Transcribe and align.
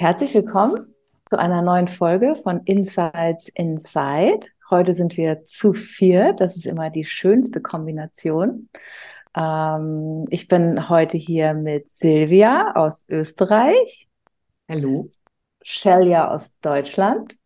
Herzlich 0.00 0.32
willkommen 0.32 0.94
zu 1.24 1.40
einer 1.40 1.60
neuen 1.60 1.88
Folge 1.88 2.36
von 2.36 2.60
Insights 2.66 3.48
Inside. 3.48 4.46
Heute 4.70 4.94
sind 4.94 5.16
wir 5.16 5.42
zu 5.42 5.72
viert. 5.72 6.40
Das 6.40 6.54
ist 6.54 6.66
immer 6.66 6.88
die 6.88 7.04
schönste 7.04 7.60
Kombination. 7.60 8.68
Ähm, 9.34 10.24
ich 10.30 10.46
bin 10.46 10.88
heute 10.88 11.16
hier 11.16 11.52
mit 11.52 11.90
Silvia 11.90 12.76
aus 12.76 13.06
Österreich. 13.08 14.08
Hallo. 14.68 15.10
Shelia 15.64 16.28
aus 16.28 16.56
Deutschland. 16.60 17.36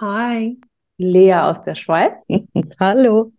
Hi. 0.00 0.58
Lea 0.96 1.34
aus 1.34 1.60
der 1.60 1.74
Schweiz. 1.74 2.26
Hallo. 2.80 3.30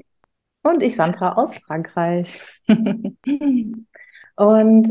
Und 0.62 0.84
ich, 0.84 0.96
Sandra 0.96 1.34
aus 1.34 1.58
Frankreich. 1.58 2.40
Und 2.68 3.18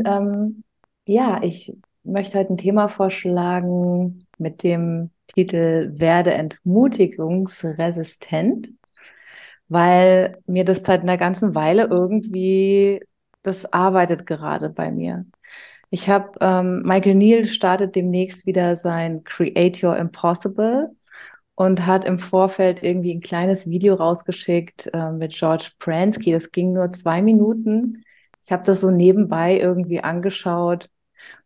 ähm, 0.05 0.63
ja, 1.05 1.41
ich 1.41 1.73
möchte 2.05 2.39
heute 2.39 2.53
ein 2.53 2.57
Thema 2.57 2.87
vorschlagen 2.87 4.25
mit 4.37 4.63
dem 4.63 5.09
Titel 5.27 5.91
Werde 5.95 6.33
entmutigungsresistent, 6.33 8.69
weil 9.67 10.37
mir 10.45 10.65
das 10.65 10.83
seit 10.83 11.01
einer 11.01 11.17
ganzen 11.17 11.55
Weile 11.55 11.85
irgendwie, 11.85 13.01
das 13.43 13.71
arbeitet 13.73 14.25
gerade 14.25 14.69
bei 14.69 14.91
mir. 14.91 15.25
Ich 15.89 16.09
habe, 16.09 16.31
ähm, 16.41 16.81
Michael 16.83 17.15
Neal 17.15 17.45
startet 17.45 17.95
demnächst 17.95 18.45
wieder 18.45 18.75
sein 18.75 19.23
Create 19.23 19.83
Your 19.83 19.97
Impossible 19.97 20.91
und 21.55 21.85
hat 21.85 22.05
im 22.05 22.19
Vorfeld 22.19 22.83
irgendwie 22.83 23.15
ein 23.15 23.21
kleines 23.21 23.67
Video 23.67 23.95
rausgeschickt 23.95 24.89
äh, 24.93 25.11
mit 25.11 25.33
George 25.33 25.71
Pransky. 25.79 26.31
Das 26.31 26.51
ging 26.51 26.73
nur 26.73 26.91
zwei 26.91 27.21
Minuten. 27.21 28.03
Ich 28.43 28.51
habe 28.51 28.63
das 28.63 28.81
so 28.81 28.91
nebenbei 28.91 29.57
irgendwie 29.57 30.01
angeschaut 30.01 30.89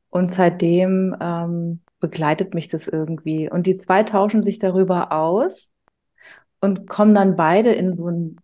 und 0.09 0.31
seitdem 0.31 1.15
ähm, 1.19 1.81
begleitet 1.99 2.53
mich 2.53 2.67
das 2.67 2.87
irgendwie. 2.87 3.49
Und 3.49 3.67
die 3.67 3.75
zwei 3.75 4.03
tauschen 4.03 4.43
sich 4.43 4.59
darüber 4.59 5.11
aus 5.11 5.71
und 6.61 6.87
kommen 6.87 7.15
dann 7.15 7.35
beide 7.35 7.71
in 7.73 7.93
so 7.93 8.07
ein 8.07 8.37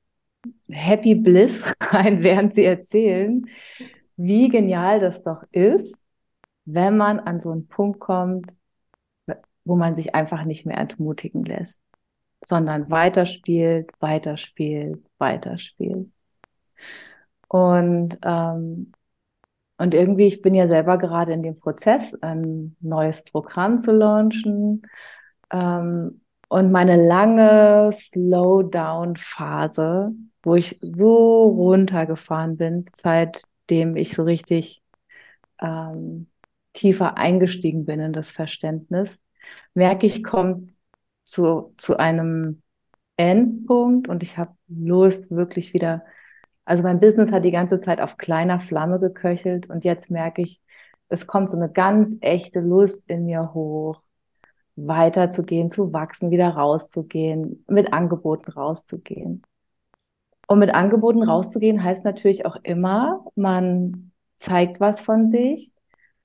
Happy 0.69 1.15
Bliss 1.15 1.73
rein, 1.81 2.23
während 2.23 2.53
sie 2.53 2.65
erzählen, 2.65 3.47
wie 4.17 4.49
genial 4.49 4.99
das 4.99 5.23
doch 5.23 5.43
ist, 5.51 6.03
wenn 6.65 6.97
man 6.97 7.19
an 7.19 7.39
so 7.39 7.51
einen 7.51 7.67
Punkt 7.67 7.99
kommt, 7.99 8.51
wo 9.63 9.75
man 9.75 9.95
sich 9.95 10.15
einfach 10.15 10.43
nicht 10.45 10.65
mehr 10.65 10.77
entmutigen 10.77 11.43
lässt, 11.43 11.81
sondern 12.43 12.89
weiterspielt, 12.89 13.89
weiterspielt, 13.99 15.03
weiterspielt. 15.17 16.09
Und 17.47 18.17
ähm, 18.23 18.91
und 19.77 19.93
irgendwie, 19.93 20.27
ich 20.27 20.41
bin 20.41 20.55
ja 20.55 20.67
selber 20.67 20.97
gerade 20.97 21.31
in 21.33 21.43
dem 21.43 21.59
Prozess, 21.59 22.13
ein 22.21 22.75
neues 22.79 23.23
Programm 23.23 23.77
zu 23.77 23.91
launchen. 23.91 24.83
Ähm, 25.51 26.21
und 26.47 26.71
meine 26.71 26.95
lange 27.07 27.91
Slowdown-Phase, 27.91 30.11
wo 30.43 30.55
ich 30.55 30.79
so 30.81 31.43
runtergefahren 31.43 32.55
bin, 32.57 32.85
seitdem 32.95 33.95
ich 33.97 34.13
so 34.13 34.23
richtig 34.23 34.81
ähm, 35.61 36.27
tiefer 36.73 37.17
eingestiegen 37.17 37.85
bin 37.85 37.99
in 37.99 38.13
das 38.13 38.31
Verständnis, 38.31 39.19
merke 39.73 40.05
ich, 40.05 40.23
kommt 40.23 40.73
zu, 41.23 41.73
zu 41.77 41.97
einem 41.97 42.61
Endpunkt 43.17 44.07
und 44.07 44.23
ich 44.23 44.37
habe 44.37 44.55
Lust, 44.67 45.31
wirklich 45.31 45.73
wieder 45.73 46.05
also 46.65 46.83
mein 46.83 46.99
Business 46.99 47.31
hat 47.31 47.45
die 47.45 47.51
ganze 47.51 47.79
Zeit 47.79 48.01
auf 48.01 48.17
kleiner 48.17 48.59
Flamme 48.59 48.99
geköchelt 48.99 49.69
und 49.69 49.85
jetzt 49.85 50.09
merke 50.11 50.41
ich, 50.41 50.61
es 51.09 51.27
kommt 51.27 51.49
so 51.49 51.57
eine 51.57 51.69
ganz 51.71 52.17
echte 52.21 52.59
Lust 52.59 53.03
in 53.09 53.25
mir 53.25 53.53
hoch, 53.53 54.01
weiterzugehen, 54.75 55.69
zu 55.69 55.93
wachsen, 55.93 56.31
wieder 56.31 56.49
rauszugehen, 56.49 57.63
mit 57.67 57.93
Angeboten 57.93 58.51
rauszugehen. 58.51 59.43
Und 60.47 60.59
mit 60.59 60.73
Angeboten 60.73 61.23
rauszugehen 61.23 61.83
heißt 61.83 62.05
natürlich 62.05 62.45
auch 62.45 62.57
immer, 62.63 63.25
man 63.35 64.11
zeigt 64.37 64.79
was 64.79 65.01
von 65.01 65.27
sich, 65.27 65.73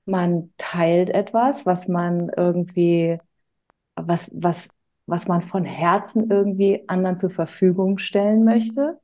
man 0.05 0.53
teilt 0.57 1.09
etwas, 1.09 1.65
was 1.65 1.87
man 1.87 2.29
irgendwie, 2.35 3.19
was, 3.95 4.29
was, 4.33 4.69
was 5.05 5.27
man 5.27 5.41
von 5.41 5.65
Herzen 5.65 6.29
irgendwie 6.29 6.83
anderen 6.87 7.17
zur 7.17 7.29
Verfügung 7.29 7.97
stellen 7.97 8.43
möchte. 8.43 8.99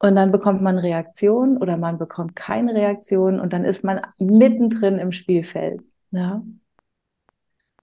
Und 0.00 0.16
dann 0.16 0.32
bekommt 0.32 0.62
man 0.62 0.78
Reaktion 0.78 1.58
oder 1.58 1.76
man 1.76 1.98
bekommt 1.98 2.34
keine 2.34 2.74
Reaktion 2.74 3.38
und 3.38 3.52
dann 3.52 3.64
ist 3.64 3.84
man 3.84 4.00
mittendrin 4.18 4.98
im 4.98 5.12
Spielfeld. 5.12 5.82
Ja? 6.10 6.42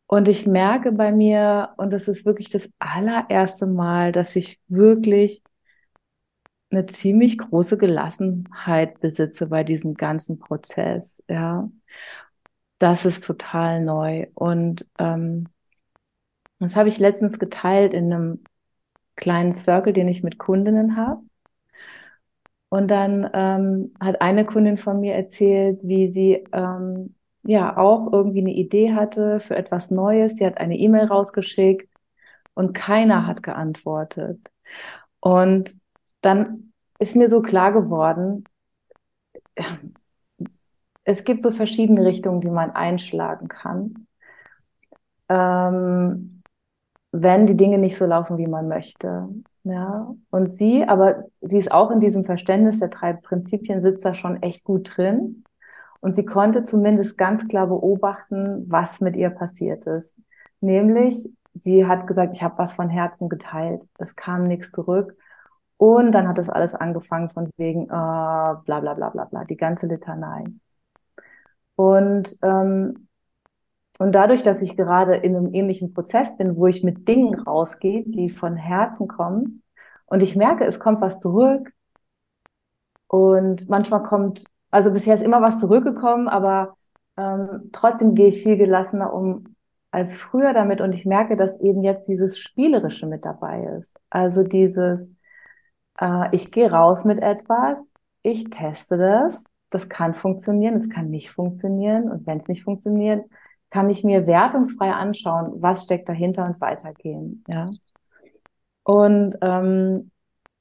Und 0.07 0.27
ich 0.27 0.47
merke 0.47 0.91
bei 0.91 1.11
mir, 1.11 1.73
und 1.77 1.93
das 1.93 2.07
ist 2.07 2.25
wirklich 2.25 2.49
das 2.49 2.71
allererste 2.79 3.67
Mal, 3.67 4.11
dass 4.11 4.35
ich 4.35 4.59
wirklich 4.67 5.43
eine 6.71 6.85
ziemlich 6.87 7.37
große 7.37 7.77
Gelassenheit 7.77 8.99
besitze 8.99 9.47
bei 9.47 9.63
diesem 9.63 9.93
ganzen 9.93 10.39
Prozess. 10.39 11.23
Ja, 11.29 11.69
das 12.79 13.05
ist 13.05 13.25
total 13.25 13.83
neu. 13.83 14.27
Und 14.33 14.87
ähm, 14.97 15.49
das 16.59 16.75
habe 16.75 16.89
ich 16.89 16.97
letztens 16.99 17.37
geteilt 17.39 17.93
in 17.93 18.11
einem 18.11 18.43
kleinen 19.15 19.51
Circle, 19.51 19.93
den 19.93 20.07
ich 20.07 20.23
mit 20.23 20.37
Kundinnen 20.39 20.97
habe. 20.97 21.26
Und 22.69 22.89
dann 22.91 23.29
ähm, 23.33 23.93
hat 24.01 24.21
eine 24.21 24.45
Kundin 24.45 24.77
von 24.77 24.99
mir 24.99 25.13
erzählt, 25.15 25.79
wie 25.83 26.07
sie 26.07 26.43
ähm, 26.51 27.15
ja 27.43 27.77
auch 27.77 28.11
irgendwie 28.11 28.41
eine 28.41 28.53
Idee 28.53 28.93
hatte 28.93 29.39
für 29.39 29.55
etwas 29.55 29.89
Neues. 29.89 30.35
Sie 30.35 30.45
hat 30.45 30.57
eine 30.57 30.77
E-Mail 30.77 31.05
rausgeschickt 31.05 31.89
und 32.53 32.73
keiner 32.73 33.25
hat 33.25 33.41
geantwortet. 33.43 34.39
Und 35.21 35.77
dann 36.21 36.73
ist 36.99 37.15
mir 37.15 37.29
so 37.29 37.41
klar 37.41 37.71
geworden, 37.71 38.43
es 41.03 41.23
gibt 41.23 41.43
so 41.43 41.51
verschiedene 41.51 42.05
Richtungen, 42.05 42.41
die 42.41 42.49
man 42.49 42.71
einschlagen 42.71 43.47
kann, 43.47 44.07
ähm, 45.29 46.43
wenn 47.11 47.45
die 47.47 47.57
Dinge 47.57 47.77
nicht 47.77 47.97
so 47.97 48.05
laufen, 48.05 48.37
wie 48.37 48.47
man 48.47 48.67
möchte. 48.67 49.29
Ja, 49.69 50.15
und 50.29 50.55
sie, 50.55 50.87
aber 50.87 51.25
sie 51.41 51.57
ist 51.57 51.71
auch 51.71 51.91
in 51.91 51.99
diesem 51.99 52.23
Verständnis 52.23 52.79
der 52.79 52.89
drei 52.89 53.13
Prinzipien, 53.13 53.81
sitzt 53.81 54.05
da 54.05 54.13
schon 54.13 54.41
echt 54.43 54.63
gut 54.63 54.93
drin. 54.95 55.43
Und 55.99 56.15
sie 56.15 56.25
konnte 56.25 56.63
zumindest 56.63 57.17
ganz 57.17 57.47
klar 57.47 57.67
beobachten, 57.67 58.65
was 58.69 59.01
mit 59.01 59.17
ihr 59.17 59.29
passiert 59.31 59.85
ist. 59.87 60.15
Nämlich, 60.61 61.29
sie 61.55 61.85
hat 61.87 62.07
gesagt, 62.07 62.35
ich 62.35 62.43
habe 62.43 62.57
was 62.59 62.73
von 62.73 62.89
Herzen 62.89 63.29
geteilt. 63.29 63.83
Es 63.97 64.15
kam 64.15 64.47
nichts 64.47 64.71
zurück. 64.71 65.15
Und 65.77 66.11
dann 66.13 66.27
hat 66.27 66.37
das 66.37 66.49
alles 66.49 66.75
angefangen 66.75 67.29
von 67.31 67.49
wegen 67.57 67.85
äh, 67.85 67.87
bla 67.87 68.61
bla 68.65 68.93
bla 68.93 69.09
bla 69.09 69.25
bla, 69.25 69.43
die 69.45 69.57
ganze 69.57 69.87
Litanei. 69.87 70.45
Und 71.75 72.37
ähm, 72.41 73.06
und 73.97 74.13
dadurch, 74.13 74.43
dass 74.43 74.61
ich 74.61 74.77
gerade 74.77 75.15
in 75.15 75.35
einem 75.35 75.53
ähnlichen 75.53 75.93
Prozess 75.93 76.37
bin, 76.37 76.55
wo 76.55 76.67
ich 76.67 76.83
mit 76.83 77.07
Dingen 77.07 77.35
rausgehe, 77.35 78.03
die 78.05 78.29
von 78.29 78.55
Herzen 78.55 79.07
kommen, 79.07 79.63
und 80.05 80.23
ich 80.23 80.35
merke, 80.35 80.65
es 80.65 80.79
kommt 80.79 81.01
was 81.01 81.19
zurück, 81.19 81.71
und 83.07 83.69
manchmal 83.69 84.03
kommt, 84.03 84.43
also 84.71 84.91
bisher 84.91 85.15
ist 85.15 85.23
immer 85.23 85.41
was 85.41 85.59
zurückgekommen, 85.59 86.27
aber 86.27 86.75
ähm, 87.17 87.69
trotzdem 87.71 88.15
gehe 88.15 88.27
ich 88.27 88.43
viel 88.43 88.57
gelassener 88.57 89.13
um 89.13 89.55
als 89.91 90.15
früher 90.15 90.53
damit 90.53 90.81
und 90.81 90.93
ich 90.93 91.05
merke, 91.05 91.37
dass 91.37 91.59
eben 91.61 91.83
jetzt 91.83 92.07
dieses 92.07 92.37
Spielerische 92.37 93.07
mit 93.07 93.25
dabei 93.25 93.63
ist. 93.79 93.97
Also 94.09 94.43
dieses, 94.43 95.09
äh, 95.99 96.35
ich 96.35 96.51
gehe 96.51 96.69
raus 96.71 97.05
mit 97.05 97.19
etwas, 97.19 97.79
ich 98.21 98.49
teste 98.49 98.97
das, 98.97 99.43
das 99.69 99.89
kann 99.89 100.13
funktionieren, 100.13 100.75
es 100.75 100.89
kann 100.89 101.09
nicht 101.09 101.31
funktionieren 101.31 102.11
und 102.11 102.27
wenn 102.27 102.37
es 102.37 102.47
nicht 102.47 102.63
funktioniert, 102.63 103.25
kann 103.69 103.89
ich 103.89 104.03
mir 104.03 104.27
wertungsfrei 104.27 104.91
anschauen, 104.93 105.61
was 105.61 105.83
steckt 105.83 106.09
dahinter 106.09 106.45
und 106.45 106.61
weitergehen. 106.61 107.43
Ja. 107.47 107.67
Und 108.83 109.35
ähm, 109.41 110.11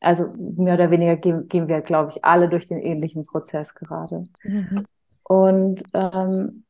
also 0.01 0.33
mehr 0.37 0.75
oder 0.75 0.91
weniger 0.91 1.17
gehen, 1.17 1.49
gehen 1.49 1.69
wir, 1.69 1.81
glaube 1.81 2.11
ich, 2.11 2.25
alle 2.25 2.49
durch 2.49 2.69
den 2.69 2.81
ähnlichen 2.81 3.27
Prozess 3.27 3.75
gerade. 3.75 4.25
Mhm. 4.43 4.87
Und 5.23 5.83
ähm, 5.95 6.65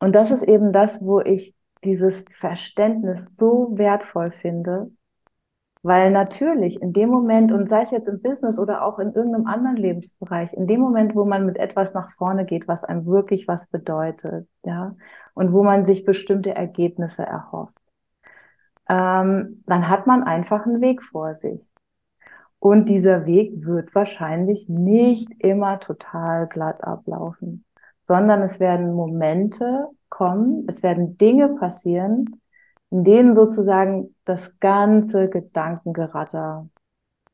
Und 0.00 0.14
das 0.14 0.30
ist 0.30 0.42
eben 0.42 0.72
das, 0.72 1.00
wo 1.02 1.20
ich 1.20 1.54
dieses 1.84 2.24
Verständnis 2.30 3.36
so 3.36 3.70
wertvoll 3.76 4.30
finde, 4.32 4.90
weil 5.82 6.10
natürlich 6.10 6.82
in 6.82 6.92
dem 6.92 7.08
Moment, 7.10 7.52
und 7.52 7.68
sei 7.68 7.82
es 7.82 7.90
jetzt 7.90 8.08
im 8.08 8.20
Business 8.20 8.58
oder 8.58 8.84
auch 8.84 8.98
in 8.98 9.12
irgendeinem 9.12 9.46
anderen 9.46 9.76
Lebensbereich, 9.76 10.52
in 10.54 10.66
dem 10.66 10.80
Moment, 10.80 11.14
wo 11.14 11.24
man 11.24 11.46
mit 11.46 11.56
etwas 11.56 11.94
nach 11.94 12.12
vorne 12.12 12.44
geht, 12.44 12.68
was 12.68 12.84
einem 12.84 13.06
wirklich 13.06 13.48
was 13.48 13.66
bedeutet, 13.68 14.48
ja, 14.64 14.96
und 15.34 15.52
wo 15.52 15.62
man 15.62 15.84
sich 15.84 16.04
bestimmte 16.04 16.54
Ergebnisse 16.54 17.22
erhofft, 17.22 17.74
ähm, 18.88 19.62
dann 19.66 19.88
hat 19.88 20.06
man 20.06 20.24
einfach 20.24 20.66
einen 20.66 20.80
Weg 20.80 21.02
vor 21.02 21.34
sich. 21.34 21.72
Und 22.58 22.88
dieser 22.88 23.24
Weg 23.26 23.64
wird 23.64 23.94
wahrscheinlich 23.94 24.68
nicht 24.68 25.30
immer 25.38 25.78
total 25.78 26.48
glatt 26.48 26.82
ablaufen, 26.82 27.64
sondern 28.04 28.42
es 28.42 28.58
werden 28.58 28.94
Momente 28.94 29.88
kommen, 30.08 30.66
es 30.68 30.82
werden 30.82 31.16
Dinge 31.18 31.50
passieren, 31.50 32.40
in 32.90 33.04
denen 33.04 33.34
sozusagen 33.34 34.14
das 34.24 34.58
ganze 34.60 35.28
Gedankengeratter 35.28 36.68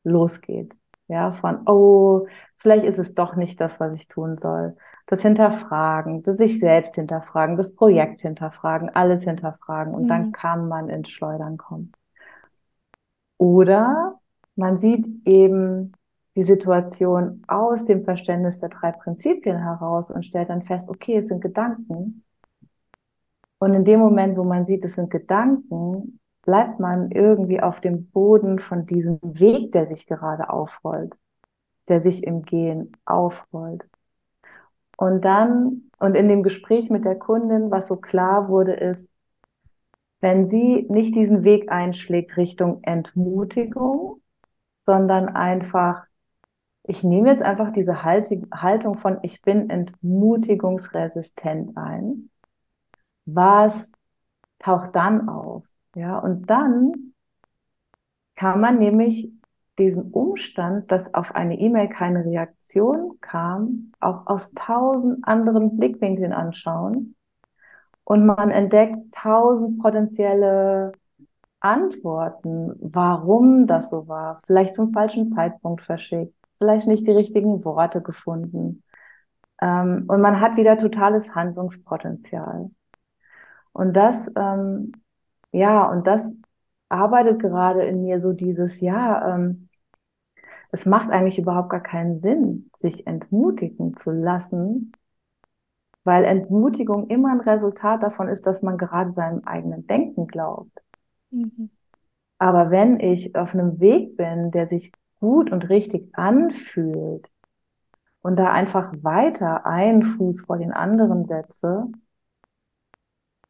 losgeht. 0.03 0.75
Ja, 1.07 1.33
von, 1.33 1.67
oh, 1.67 2.27
vielleicht 2.57 2.85
ist 2.85 2.97
es 2.97 3.13
doch 3.13 3.35
nicht 3.35 3.61
das, 3.61 3.79
was 3.79 3.93
ich 3.93 4.07
tun 4.07 4.37
soll. 4.39 4.75
Das 5.05 5.21
Hinterfragen, 5.21 6.23
das 6.23 6.37
sich 6.37 6.59
selbst 6.59 6.95
hinterfragen, 6.95 7.57
das 7.57 7.75
Projekt 7.75 8.21
hinterfragen, 8.21 8.89
alles 8.89 9.23
hinterfragen 9.23 9.93
und 9.93 10.03
mhm. 10.03 10.07
dann 10.07 10.31
kann 10.31 10.67
man 10.67 10.89
ins 10.89 11.09
Schleudern 11.09 11.57
kommen. 11.57 11.91
Oder 13.37 14.19
man 14.55 14.77
sieht 14.79 15.07
eben 15.25 15.93
die 16.35 16.43
Situation 16.43 17.43
aus 17.47 17.85
dem 17.85 18.03
Verständnis 18.03 18.59
der 18.59 18.69
drei 18.69 18.91
Prinzipien 18.91 19.59
heraus 19.59 20.09
und 20.09 20.25
stellt 20.25 20.49
dann 20.49 20.63
fest, 20.63 20.89
okay, 20.89 21.17
es 21.17 21.27
sind 21.27 21.41
Gedanken 21.41 22.24
und 23.59 23.73
in 23.73 23.85
dem 23.85 23.99
Moment, 23.99 24.37
wo 24.37 24.43
man 24.43 24.65
sieht, 24.65 24.83
es 24.83 24.95
sind 24.95 25.09
Gedanken, 25.09 26.19
bleibt 26.43 26.79
man 26.79 27.11
irgendwie 27.11 27.61
auf 27.61 27.81
dem 27.81 28.09
Boden 28.11 28.59
von 28.59 28.85
diesem 28.85 29.19
Weg, 29.21 29.71
der 29.71 29.87
sich 29.87 30.07
gerade 30.07 30.49
aufrollt, 30.49 31.17
der 31.87 31.99
sich 31.99 32.23
im 32.23 32.43
Gehen 32.43 32.91
aufrollt. 33.05 33.85
Und 34.97 35.25
dann, 35.25 35.89
und 35.99 36.15
in 36.15 36.29
dem 36.29 36.43
Gespräch 36.43 36.89
mit 36.89 37.05
der 37.05 37.15
Kundin, 37.15 37.71
was 37.71 37.87
so 37.87 37.97
klar 37.97 38.47
wurde, 38.47 38.73
ist, 38.73 39.09
wenn 40.21 40.45
sie 40.45 40.85
nicht 40.89 41.15
diesen 41.15 41.43
Weg 41.43 41.71
einschlägt 41.71 42.37
Richtung 42.37 42.81
Entmutigung, 42.83 44.21
sondern 44.85 45.29
einfach, 45.29 46.05
ich 46.83 47.03
nehme 47.03 47.29
jetzt 47.29 47.43
einfach 47.43 47.71
diese 47.71 48.03
Haltung 48.03 48.97
von, 48.97 49.17
ich 49.23 49.41
bin 49.41 49.69
entmutigungsresistent 49.69 51.75
ein 51.75 52.29
was 53.25 53.91
taucht 54.59 54.95
dann 54.95 55.29
auf? 55.29 55.63
Ja, 55.95 56.19
und 56.19 56.49
dann 56.49 57.13
kann 58.35 58.59
man 58.59 58.77
nämlich 58.77 59.31
diesen 59.77 60.11
Umstand, 60.11 60.91
dass 60.91 61.13
auf 61.13 61.35
eine 61.35 61.59
E-Mail 61.59 61.89
keine 61.89 62.23
Reaktion 62.25 63.17
kam, 63.21 63.91
auch 63.99 64.27
aus 64.27 64.51
tausend 64.53 65.27
anderen 65.27 65.77
Blickwinkeln 65.77 66.33
anschauen. 66.33 67.15
Und 68.03 68.25
man 68.25 68.51
entdeckt 68.51 69.13
tausend 69.13 69.81
potenzielle 69.81 70.93
Antworten, 71.59 72.73
warum 72.79 73.67
das 73.67 73.89
so 73.89 74.07
war. 74.07 74.39
Vielleicht 74.45 74.75
zum 74.75 74.93
falschen 74.93 75.29
Zeitpunkt 75.29 75.81
verschickt, 75.81 76.33
vielleicht 76.59 76.87
nicht 76.87 77.07
die 77.07 77.11
richtigen 77.11 77.65
Worte 77.65 78.01
gefunden. 78.01 78.83
Ähm, 79.61 80.05
und 80.07 80.21
man 80.21 80.39
hat 80.39 80.57
wieder 80.57 80.77
totales 80.77 81.33
Handlungspotenzial. 81.33 82.69
Und 83.75 83.91
das, 83.91 84.31
ähm, 84.37 84.93
ja, 85.51 85.91
und 85.91 86.07
das 86.07 86.31
arbeitet 86.87 87.41
gerade 87.41 87.83
in 87.83 88.03
mir 88.03 88.21
so 88.21 88.31
dieses, 88.31 88.79
ja, 88.79 89.35
ähm, 89.35 89.67
es 90.71 90.85
macht 90.85 91.09
eigentlich 91.09 91.37
überhaupt 91.39 91.71
gar 91.71 91.83
keinen 91.83 92.15
Sinn, 92.15 92.69
sich 92.73 93.05
entmutigen 93.05 93.97
zu 93.97 94.11
lassen, 94.11 94.93
weil 96.05 96.23
Entmutigung 96.23 97.07
immer 97.07 97.31
ein 97.33 97.41
Resultat 97.41 98.01
davon 98.01 98.29
ist, 98.29 98.47
dass 98.47 98.61
man 98.61 98.77
gerade 98.77 99.11
seinem 99.11 99.43
eigenen 99.43 99.85
Denken 99.87 100.27
glaubt. 100.27 100.81
Mhm. 101.31 101.69
Aber 102.37 102.71
wenn 102.71 103.01
ich 103.01 103.35
auf 103.35 103.53
einem 103.53 103.81
Weg 103.81 104.15
bin, 104.15 104.51
der 104.51 104.67
sich 104.67 104.93
gut 105.19 105.51
und 105.51 105.67
richtig 105.67 106.17
anfühlt 106.17 107.29
und 108.21 108.37
da 108.37 108.53
einfach 108.53 108.93
weiter 109.01 109.65
einen 109.65 110.01
Fuß 110.01 110.45
vor 110.45 110.57
den 110.59 110.71
anderen 110.71 111.25
setze, 111.25 111.89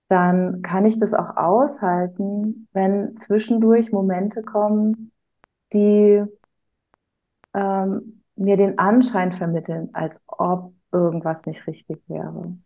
dann 0.08 0.62
kann 0.62 0.86
ich 0.86 1.00
das 1.00 1.14
auch 1.14 1.36
aushalten, 1.38 2.68
wenn 2.74 3.16
zwischendurch 3.18 3.92
Momente 3.92 4.44
kommen, 4.44 5.12
die 5.74 6.24
ähm, 7.54 8.24
mir 8.36 8.58
den 8.58 8.78
Anschein 8.80 9.32
vermitteln, 9.32 9.90
als 9.94 10.22
ob 10.28 10.74
irgendwas 10.92 11.46
nicht 11.46 11.66
richtig 11.68 12.02
wäre. 12.08 12.58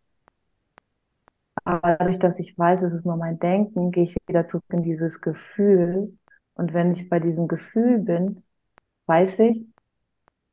Aber 1.63 1.95
dadurch, 1.97 2.19
dass 2.19 2.39
ich 2.39 2.57
weiß, 2.57 2.81
es 2.83 2.93
ist 2.93 3.05
nur 3.05 3.17
mein 3.17 3.39
Denken, 3.39 3.91
gehe 3.91 4.03
ich 4.05 4.15
wieder 4.27 4.45
zurück 4.45 4.63
in 4.69 4.81
dieses 4.83 5.21
Gefühl. 5.21 6.17
Und 6.55 6.73
wenn 6.73 6.91
ich 6.91 7.09
bei 7.09 7.19
diesem 7.19 7.47
Gefühl 7.47 7.99
bin, 7.99 8.43
weiß 9.07 9.39
ich, 9.39 9.65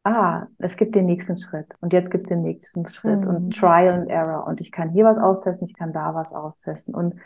ah, 0.06 0.46
es 0.58 0.76
gibt 0.76 0.94
den 0.94 1.06
nächsten 1.06 1.36
Schritt 1.36 1.66
und 1.80 1.92
jetzt 1.92 2.12
gibt 2.12 2.24
es 2.24 2.28
den 2.28 2.42
nächsten 2.42 2.86
Schritt 2.86 3.22
mhm. 3.22 3.28
und 3.28 3.56
Trial 3.56 4.00
and 4.00 4.08
Error 4.08 4.46
und 4.46 4.60
ich 4.60 4.70
kann 4.70 4.90
hier 4.90 5.04
was 5.04 5.18
austesten, 5.18 5.66
ich 5.66 5.74
kann 5.74 5.92
da 5.92 6.14
was 6.14 6.32
austesten 6.32 6.94
und 6.94 7.16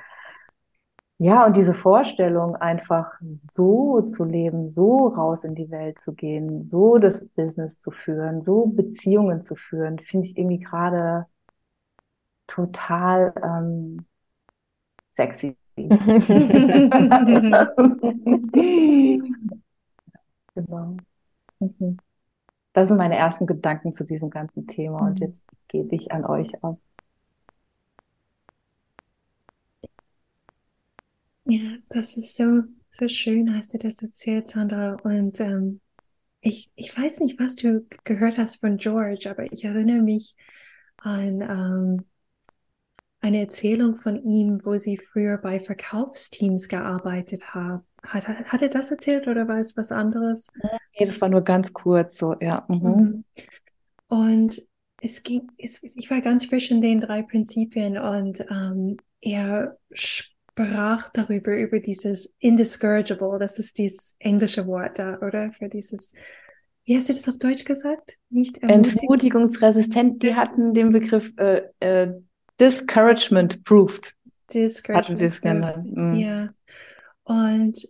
ja, 1.18 1.44
und 1.44 1.54
diese 1.54 1.74
Vorstellung, 1.74 2.56
einfach 2.56 3.12
so 3.34 4.00
zu 4.00 4.24
leben, 4.24 4.70
so 4.70 5.08
raus 5.08 5.44
in 5.44 5.54
die 5.54 5.70
Welt 5.70 5.98
zu 5.98 6.14
gehen, 6.14 6.64
so 6.64 6.96
das 6.96 7.28
Business 7.36 7.78
zu 7.80 7.90
führen, 7.90 8.40
so 8.40 8.64
Beziehungen 8.64 9.42
zu 9.42 9.54
führen, 9.54 9.98
finde 9.98 10.26
ich 10.26 10.38
irgendwie 10.38 10.60
gerade 10.60 11.26
total 12.46 13.34
ähm, 13.44 14.06
sexy. 15.08 15.58
genau. 20.54 20.96
Mhm. 21.60 21.98
Das 22.72 22.88
sind 22.88 22.96
meine 22.96 23.16
ersten 23.16 23.46
Gedanken 23.46 23.92
zu 23.92 24.04
diesem 24.04 24.30
ganzen 24.30 24.66
Thema. 24.66 25.00
Und 25.00 25.20
mhm. 25.20 25.26
jetzt 25.26 25.42
gebe 25.68 25.94
ich 25.94 26.12
an 26.12 26.24
euch 26.24 26.62
ab. 26.62 26.78
Ja, 31.44 31.76
das 31.88 32.16
ist 32.16 32.36
so, 32.36 32.62
so 32.90 33.08
schön, 33.08 33.56
hast 33.56 33.74
du 33.74 33.78
das 33.78 34.00
erzählt, 34.02 34.50
Sandra. 34.50 34.94
Und 35.02 35.40
ähm, 35.40 35.80
ich, 36.40 36.70
ich 36.76 36.96
weiß 36.96 37.20
nicht, 37.20 37.40
was 37.40 37.56
du 37.56 37.86
gehört 38.04 38.38
hast 38.38 38.60
von 38.60 38.76
George, 38.76 39.28
aber 39.28 39.52
ich 39.52 39.64
erinnere 39.64 40.00
mich 40.00 40.36
an 40.98 41.40
ähm, 41.40 42.04
eine 43.20 43.40
Erzählung 43.40 43.96
von 43.96 44.22
ihm, 44.22 44.60
wo 44.64 44.76
sie 44.76 44.96
früher 44.96 45.38
bei 45.38 45.60
Verkaufsteams 45.60 46.68
gearbeitet 46.68 47.54
haben. 47.54 47.84
Hat, 48.02 48.26
hat 48.26 48.62
er 48.62 48.68
das 48.68 48.90
erzählt 48.90 49.28
oder 49.28 49.46
war 49.46 49.58
es 49.58 49.76
was 49.76 49.92
anderes? 49.92 50.48
Nee, 50.98 51.06
das 51.06 51.20
war 51.20 51.28
nur 51.28 51.42
ganz 51.42 51.72
kurz 51.72 52.16
so, 52.16 52.34
ja. 52.40 52.64
Mhm. 52.68 52.76
mhm. 52.78 53.24
Und 54.08 54.62
es 55.00 55.22
ging, 55.22 55.50
es, 55.56 55.82
ich 55.82 56.10
war 56.10 56.20
ganz 56.20 56.46
frisch 56.46 56.70
in 56.70 56.80
den 56.80 57.00
drei 57.00 57.22
Prinzipien 57.22 57.96
und 57.96 58.44
ähm, 58.50 58.96
er 59.20 59.78
sprach 59.92 61.10
darüber, 61.10 61.56
über 61.56 61.80
dieses 61.80 62.32
indiscourageable, 62.38 63.38
das 63.38 63.58
ist 63.58 63.78
dieses 63.78 64.16
englische 64.18 64.66
Wort 64.66 64.98
da, 64.98 65.18
oder? 65.20 65.52
Für 65.52 65.68
dieses, 65.68 66.12
wie 66.84 66.96
hast 66.96 67.08
du 67.08 67.12
das 67.12 67.28
auf 67.28 67.38
Deutsch 67.38 67.64
gesagt? 67.64 68.16
Nicht 68.28 68.62
Entmutigungsresistent, 68.62 70.22
die 70.22 70.34
hatten 70.34 70.74
den 70.74 70.92
Begriff 70.92 71.32
äh, 71.38 71.62
äh, 71.80 72.12
discouragement 72.60 73.62
proved. 73.64 74.14
Discouragement 74.52 75.06
hatten 75.06 75.16
sie 75.16 75.24
es 75.26 75.40
genannt. 75.40 75.96
Mhm. 75.96 76.14
Ja. 76.16 76.48
Und 77.30 77.88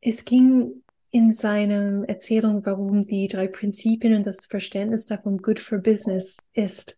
es 0.00 0.24
ging 0.24 0.84
in 1.10 1.32
seiner 1.32 2.08
Erzählung, 2.08 2.64
warum 2.64 3.02
die 3.02 3.26
drei 3.26 3.48
Prinzipien 3.48 4.14
und 4.14 4.24
das 4.24 4.46
Verständnis 4.46 5.06
davon 5.06 5.38
good 5.38 5.58
for 5.58 5.78
business 5.78 6.38
ist. 6.52 6.96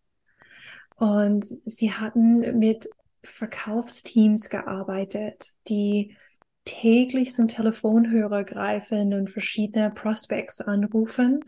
Und 0.97 1.47
sie 1.65 1.91
hatten 1.91 2.59
mit 2.59 2.87
Verkaufsteams 3.23 4.51
gearbeitet, 4.51 5.53
die 5.67 6.15
täglich 6.63 7.33
zum 7.33 7.47
Telefonhörer 7.47 8.43
greifen 8.43 9.15
und 9.15 9.31
verschiedene 9.31 9.89
Prospects 9.89 10.61
anrufen 10.61 11.43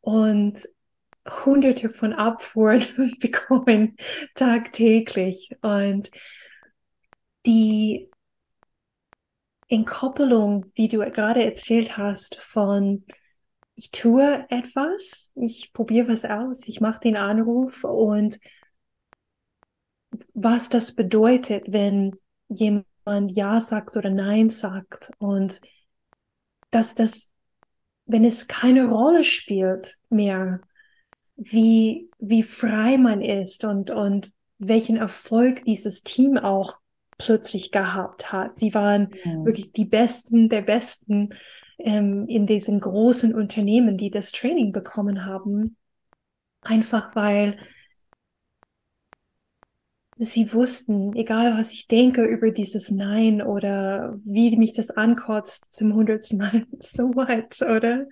und 0.00 0.66
hunderte 1.44 1.90
von 1.90 2.14
Abfuhren 2.14 2.82
bekommen 3.20 3.96
tagtäglich. 4.34 5.50
Und 5.60 6.10
die 7.44 8.08
Entkoppelung, 9.68 10.66
wie 10.74 10.88
du 10.88 10.98
gerade 11.10 11.44
erzählt 11.44 11.96
hast, 11.96 12.36
von 12.36 13.04
ich 13.76 13.90
tue 13.90 14.46
etwas, 14.50 15.32
ich 15.34 15.72
probiere 15.72 16.08
was 16.08 16.24
aus, 16.24 16.68
ich 16.68 16.80
mache 16.80 17.00
den 17.00 17.16
Anruf 17.16 17.84
und 17.84 18.38
was 20.32 20.68
das 20.68 20.94
bedeutet, 20.94 21.64
wenn 21.68 22.16
jemand 22.48 23.32
Ja 23.32 23.60
sagt 23.60 23.96
oder 23.96 24.10
Nein 24.10 24.50
sagt 24.50 25.10
und 25.18 25.60
dass 26.70 26.94
das, 26.94 27.32
wenn 28.06 28.24
es 28.24 28.46
keine 28.46 28.88
Rolle 28.88 29.24
spielt 29.24 29.96
mehr, 30.08 30.60
wie, 31.36 32.10
wie 32.18 32.42
frei 32.42 32.96
man 32.96 33.20
ist 33.22 33.64
und, 33.64 33.90
und 33.90 34.32
welchen 34.58 34.96
Erfolg 34.96 35.64
dieses 35.64 36.02
Team 36.02 36.38
auch 36.38 36.78
plötzlich 37.18 37.70
gehabt 37.70 38.32
hat. 38.32 38.58
Sie 38.58 38.74
waren 38.74 39.10
mhm. 39.24 39.44
wirklich 39.44 39.72
die 39.72 39.84
Besten 39.84 40.48
der 40.48 40.62
Besten 40.62 41.30
ähm, 41.78 42.26
in 42.28 42.46
diesen 42.46 42.80
großen 42.80 43.34
Unternehmen, 43.34 43.96
die 43.96 44.10
das 44.10 44.32
Training 44.32 44.72
bekommen 44.72 45.24
haben. 45.24 45.76
Einfach 46.62 47.14
weil 47.14 47.58
sie 50.16 50.52
wussten, 50.52 51.14
egal 51.16 51.58
was 51.58 51.72
ich 51.72 51.88
denke 51.88 52.24
über 52.24 52.50
dieses 52.50 52.90
Nein 52.90 53.42
oder 53.42 54.18
wie 54.24 54.56
mich 54.56 54.72
das 54.72 54.90
ankotzt 54.90 55.72
zum 55.72 55.94
hundertsten 55.94 56.38
Mal, 56.38 56.66
so 56.78 57.14
what, 57.14 57.60
oder? 57.62 58.06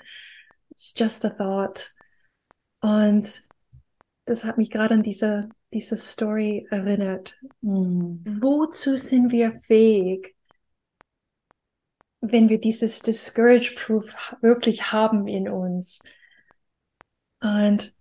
It's 0.70 0.94
just 0.96 1.24
a 1.24 1.30
thought. 1.30 1.94
Und 2.80 3.42
das 4.24 4.44
hat 4.44 4.58
mich 4.58 4.70
gerade 4.70 4.94
an 4.94 5.02
diese, 5.02 5.48
diese 5.72 5.96
Story 5.96 6.66
erinnert. 6.70 7.38
Mhm. 7.60 8.22
Wozu 8.40 8.96
sind 8.96 9.32
wir 9.32 9.58
fähig, 9.60 10.34
wenn 12.20 12.48
wir 12.48 12.60
dieses 12.60 13.00
Discourage 13.00 13.74
Proof 13.74 14.06
wirklich 14.40 14.92
haben 14.92 15.26
in 15.26 15.48
uns? 15.48 16.00
Und 17.40 17.94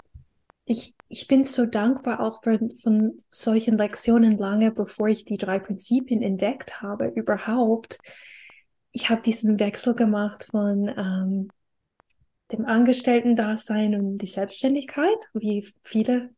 ich, 0.66 0.94
ich 1.08 1.28
bin 1.28 1.44
so 1.44 1.66
dankbar 1.66 2.20
auch 2.20 2.44
von, 2.44 2.72
von 2.76 3.18
solchen 3.30 3.78
Lektionen 3.78 4.38
lange, 4.38 4.72
bevor 4.72 5.08
ich 5.08 5.26
die 5.26 5.38
drei 5.38 5.60
Prinzipien 5.60 6.22
entdeckt 6.22 6.82
habe, 6.82 7.08
überhaupt. 7.08 8.00
Ich 8.92 9.10
habe 9.10 9.22
diesen 9.22 9.60
Wechsel 9.60 9.96
gemacht 9.96 10.50
von 10.52 10.88
ähm, 10.88 11.50
dem 12.52 12.66
Angestellten-Dasein 12.66 13.96
und 13.96 14.18
die 14.18 14.28
Selbstständigkeit, 14.28 15.18
wie 15.34 15.68
viele 15.84 16.30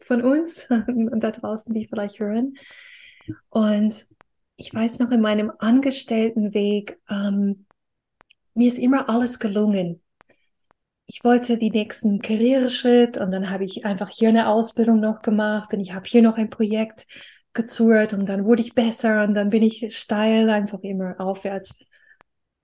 von 0.00 0.22
uns 0.22 0.68
und 0.70 1.20
da 1.22 1.30
draußen, 1.30 1.72
die 1.72 1.86
vielleicht 1.86 2.20
hören. 2.20 2.54
Und 3.50 4.06
ich 4.56 4.72
weiß 4.72 4.98
noch, 4.98 5.10
in 5.10 5.20
meinem 5.20 5.52
Angestelltenweg, 5.58 6.98
ähm, 7.08 7.66
mir 8.54 8.68
ist 8.68 8.78
immer 8.78 9.08
alles 9.08 9.38
gelungen. 9.38 10.02
Ich 11.06 11.24
wollte 11.24 11.58
die 11.58 11.70
nächsten 11.70 12.20
Karriereschritt 12.20 13.18
und 13.18 13.32
dann 13.32 13.50
habe 13.50 13.64
ich 13.64 13.84
einfach 13.84 14.08
hier 14.08 14.28
eine 14.28 14.48
Ausbildung 14.48 15.00
noch 15.00 15.20
gemacht 15.22 15.74
und 15.74 15.80
ich 15.80 15.92
habe 15.92 16.08
hier 16.08 16.22
noch 16.22 16.38
ein 16.38 16.50
Projekt 16.50 17.06
gezurrt 17.52 18.14
und 18.14 18.26
dann 18.26 18.44
wurde 18.44 18.62
ich 18.62 18.74
besser 18.74 19.24
und 19.24 19.34
dann 19.34 19.48
bin 19.48 19.62
ich 19.62 19.94
steil 19.94 20.48
einfach 20.48 20.80
immer 20.82 21.20
aufwärts. 21.20 21.74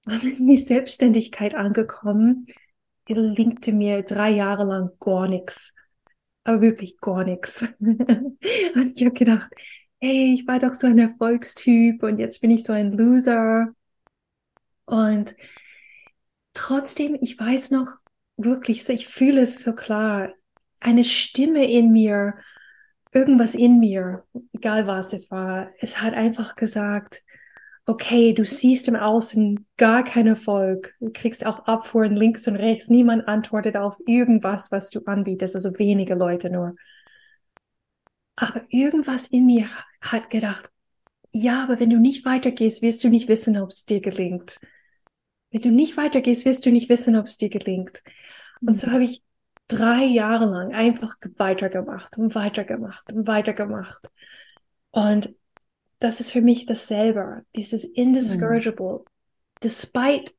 Und 0.07 0.25
in 0.25 0.47
die 0.47 0.57
Selbstständigkeit 0.57 1.55
angekommen, 1.55 2.47
gelingte 3.09 3.73
mir 3.73 4.03
drei 4.03 4.31
Jahre 4.31 4.65
lang 4.65 4.91
gar 5.01 5.27
nichts. 5.27 5.75
Aber 6.45 6.61
wirklich 6.61 6.99
gar 7.01 7.25
nichts. 7.25 7.67
und 7.81 8.93
ich 8.95 9.05
habe 9.05 9.15
gedacht, 9.15 9.51
hey, 10.01 10.35
ich 10.35 10.47
war 10.47 10.59
doch 10.61 10.75
so 10.75 10.87
ein 10.87 10.99
Erfolgstyp 10.99 12.03
und 12.03 12.19
jetzt 12.19 12.41
bin 12.41 12.51
ich 12.51 12.65
so 12.65 12.73
ein 12.73 12.93
Loser. 12.93 13.69
Und 14.85 15.35
trotzdem, 16.55 17.19
ich 17.21 17.39
weiß 17.39 17.73
noch 17.73 17.93
wirklich, 18.37 18.89
ich 18.89 19.09
fühle 19.09 19.43
es 19.43 19.63
so 19.65 19.75
klar, 19.75 20.33
eine 20.81 21.05
Stimme 21.05 21.69
in 21.71 21.93
mir, 21.93 22.35
irgendwas 23.13 23.55
in 23.55 23.81
mir, 23.81 24.25
egal 24.53 24.87
was 24.87 25.13
es 25.13 25.31
war, 25.31 25.71
es 25.81 26.01
hat 26.01 26.15
einfach 26.15 26.57
gesagt, 26.57 27.23
okay, 27.89 28.35
du 28.35 28.45
siehst 28.45 28.87
im 28.87 28.97
Außen 28.97 29.67
gar 29.79 30.05
keinen 30.05 30.29
Erfolg, 30.29 30.95
du 31.01 31.11
kriegst 31.11 31.47
auch 31.47 31.61
Abfuhren 31.61 32.13
links 32.13 32.47
und 32.47 32.57
rechts, 32.57 32.91
niemand 32.91 33.27
antwortet 33.27 33.79
auf 33.79 33.97
irgendwas, 34.07 34.71
was 34.71 34.91
du 34.91 35.01
anbietest, 35.07 35.55
also 35.55 35.77
wenige 35.79 36.15
Leute 36.15 36.51
nur. 36.51 36.77
Aber 38.37 38.63
irgendwas 38.69 39.27
in 39.29 39.47
mir 39.47 39.69
hat 40.03 40.29
gedacht, 40.29 40.71
ja, 41.33 41.63
aber 41.63 41.81
wenn 41.81 41.89
du 41.89 41.99
nicht 41.99 42.27
weitergehst, 42.27 42.83
wirst 42.83 43.03
du 43.05 43.09
nicht 43.09 43.27
wissen, 43.29 43.57
ob 43.57 43.71
es 43.71 43.87
dir 43.87 44.01
gelingt. 44.01 44.61
Wenn 45.51 45.63
du 45.63 45.71
nicht 45.71 45.97
weitergehst, 45.97 46.45
wirst 46.45 46.67
du 46.67 46.71
nicht 46.71 46.91
wissen, 46.91 47.17
ob 47.17 47.25
es 47.25 47.39
dir 47.39 47.49
gelingt. 47.49 48.03
Und 48.61 48.77
so 48.77 48.89
mhm. 48.89 48.93
habe 48.93 49.05
ich 49.05 49.23
drei 49.67 50.05
Jahre 50.05 50.45
lang 50.45 50.75
einfach 50.75 51.17
weitergemacht 51.39 52.19
und 52.19 52.35
weitergemacht 52.35 53.15
und 53.15 53.27
weitergemacht. 53.27 54.11
Und 54.91 55.35
das 56.01 56.21
ist 56.21 56.33
für 56.33 56.43
mich 56.43 56.67
dasselbe, 56.67 57.45
dieses 57.57 57.85
indiscourageable, 57.85 59.01
mhm. 59.01 59.05
despite 59.61 60.33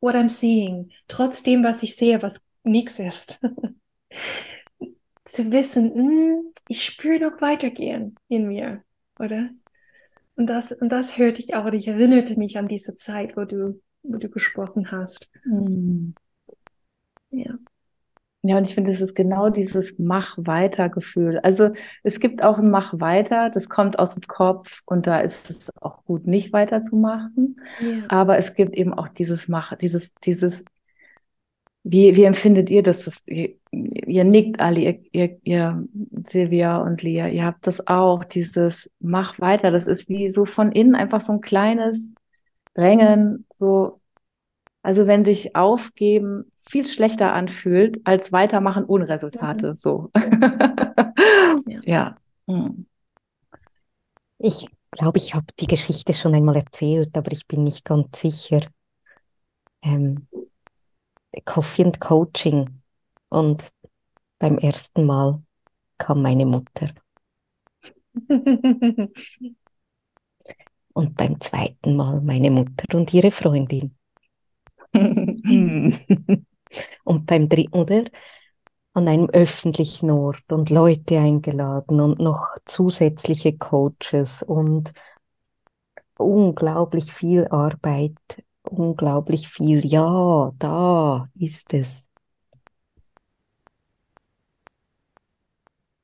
what 0.00 0.14
I'm 0.14 0.28
seeing, 0.28 0.90
trotzdem, 1.08 1.64
was 1.64 1.82
ich 1.82 1.96
sehe, 1.96 2.22
was 2.22 2.42
nichts 2.62 2.98
ist. 2.98 3.40
Zu 5.24 5.50
wissen, 5.50 5.92
mh, 5.94 5.94
hm, 5.94 6.52
ich 6.68 6.84
spüre 6.84 7.30
noch 7.30 7.40
weitergehen 7.40 8.16
in 8.28 8.48
mir, 8.48 8.82
oder? 9.18 9.50
Und 10.36 10.46
das, 10.46 10.72
und 10.72 10.90
das 10.90 11.18
hörte 11.18 11.42
ich 11.42 11.54
auch, 11.54 11.64
und 11.64 11.74
ich 11.74 11.88
erinnerte 11.88 12.38
mich 12.38 12.58
an 12.58 12.68
diese 12.68 12.94
Zeit, 12.94 13.36
wo 13.36 13.44
du, 13.44 13.80
wo 14.02 14.18
du 14.18 14.28
gesprochen 14.28 14.92
hast. 14.92 15.30
Mhm. 15.44 16.14
Ja. 17.30 17.58
Ja, 18.42 18.56
und 18.56 18.66
ich 18.68 18.74
finde, 18.74 18.92
es 18.92 19.00
ist 19.00 19.16
genau 19.16 19.50
dieses 19.50 19.98
Mach-weiter-Gefühl. 19.98 21.38
Also 21.40 21.70
es 22.04 22.20
gibt 22.20 22.42
auch 22.42 22.58
ein 22.58 22.70
Mach-weiter, 22.70 23.50
das 23.50 23.68
kommt 23.68 23.98
aus 23.98 24.14
dem 24.14 24.22
Kopf 24.22 24.80
und 24.86 25.08
da 25.08 25.18
ist 25.18 25.50
es 25.50 25.70
auch 25.80 26.04
gut, 26.04 26.26
nicht 26.26 26.52
weiterzumachen. 26.52 27.60
Ja. 27.80 28.04
Aber 28.08 28.38
es 28.38 28.54
gibt 28.54 28.76
eben 28.76 28.94
auch 28.94 29.08
dieses 29.08 29.48
Mach, 29.48 29.74
dieses, 29.74 30.14
dieses, 30.22 30.64
wie, 31.82 32.14
wie 32.14 32.24
empfindet 32.24 32.70
ihr 32.70 32.84
das? 32.84 33.06
das 33.06 33.26
ihr, 33.26 33.54
ihr 33.72 34.22
nickt 34.22 34.60
alle, 34.60 34.80
ihr, 34.80 35.00
ihr, 35.10 35.38
ihr, 35.42 35.84
Silvia 36.22 36.78
und 36.78 37.02
Lia, 37.02 37.28
ihr 37.28 37.44
habt 37.44 37.66
das 37.66 37.88
auch, 37.88 38.22
dieses 38.22 38.88
Mach 39.00 39.40
weiter. 39.40 39.72
Das 39.72 39.88
ist 39.88 40.08
wie 40.08 40.28
so 40.28 40.44
von 40.44 40.70
innen 40.70 40.94
einfach 40.94 41.20
so 41.20 41.32
ein 41.32 41.40
kleines 41.40 42.14
Drängen, 42.74 43.46
so 43.56 44.00
also 44.88 45.06
wenn 45.06 45.22
sich 45.22 45.54
aufgeben 45.54 46.50
viel 46.56 46.86
schlechter 46.86 47.34
anfühlt 47.34 48.00
als 48.04 48.32
weitermachen 48.32 48.86
ohne 48.86 49.06
Resultate. 49.06 49.72
Mhm. 49.72 49.74
So. 49.74 50.10
ja. 51.66 51.80
ja. 51.84 52.16
Hm. 52.48 52.86
Ich 54.38 54.66
glaube, 54.90 55.18
ich 55.18 55.34
habe 55.34 55.44
die 55.60 55.66
Geschichte 55.66 56.14
schon 56.14 56.34
einmal 56.34 56.56
erzählt, 56.56 57.14
aber 57.18 57.32
ich 57.32 57.46
bin 57.46 57.64
nicht 57.64 57.84
ganz 57.84 58.18
sicher. 58.18 58.62
Ähm, 59.82 60.26
Coffee 61.44 61.84
and 61.84 62.00
Coaching. 62.00 62.80
Und 63.28 63.68
beim 64.38 64.56
ersten 64.56 65.04
Mal 65.04 65.42
kam 65.98 66.22
meine 66.22 66.46
Mutter. 66.46 66.94
und 70.94 71.14
beim 71.14 71.38
zweiten 71.42 71.94
Mal 71.94 72.22
meine 72.22 72.50
Mutter 72.50 72.96
und 72.96 73.12
ihre 73.12 73.30
Freundin. 73.30 73.97
und 77.04 77.26
beim 77.26 77.48
dritten, 77.48 77.74
oder? 77.74 78.04
An 78.94 79.08
einem 79.08 79.28
öffentlichen 79.30 80.10
Ort 80.10 80.50
und 80.52 80.70
Leute 80.70 81.18
eingeladen 81.18 82.00
und 82.00 82.18
noch 82.18 82.56
zusätzliche 82.66 83.56
Coaches 83.56 84.42
und 84.42 84.92
unglaublich 86.18 87.12
viel 87.12 87.46
Arbeit, 87.48 88.16
unglaublich 88.62 89.48
viel. 89.48 89.86
Ja, 89.86 90.52
da 90.58 91.26
ist 91.34 91.72
es. 91.74 92.06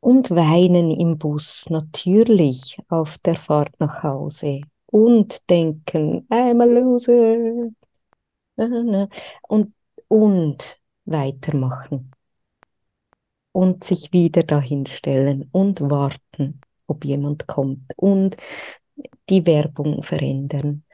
Und 0.00 0.30
weinen 0.30 0.90
im 0.90 1.18
Bus, 1.18 1.64
natürlich, 1.70 2.78
auf 2.88 3.18
der 3.18 3.36
Fahrt 3.36 3.80
nach 3.80 4.02
Hause. 4.02 4.60
Und 4.86 5.48
denken, 5.50 6.26
I'm 6.30 6.62
a 6.62 6.66
loser, 6.66 7.70
und, 8.56 9.74
und 10.08 10.80
weitermachen. 11.04 12.10
Und 13.52 13.84
sich 13.84 14.12
wieder 14.12 14.42
dahinstellen 14.42 15.48
und 15.52 15.80
warten, 15.80 16.60
ob 16.86 17.04
jemand 17.04 17.46
kommt. 17.46 17.82
Und 17.96 18.36
die 19.28 19.46
Werbung 19.46 20.02
verändern. 20.02 20.84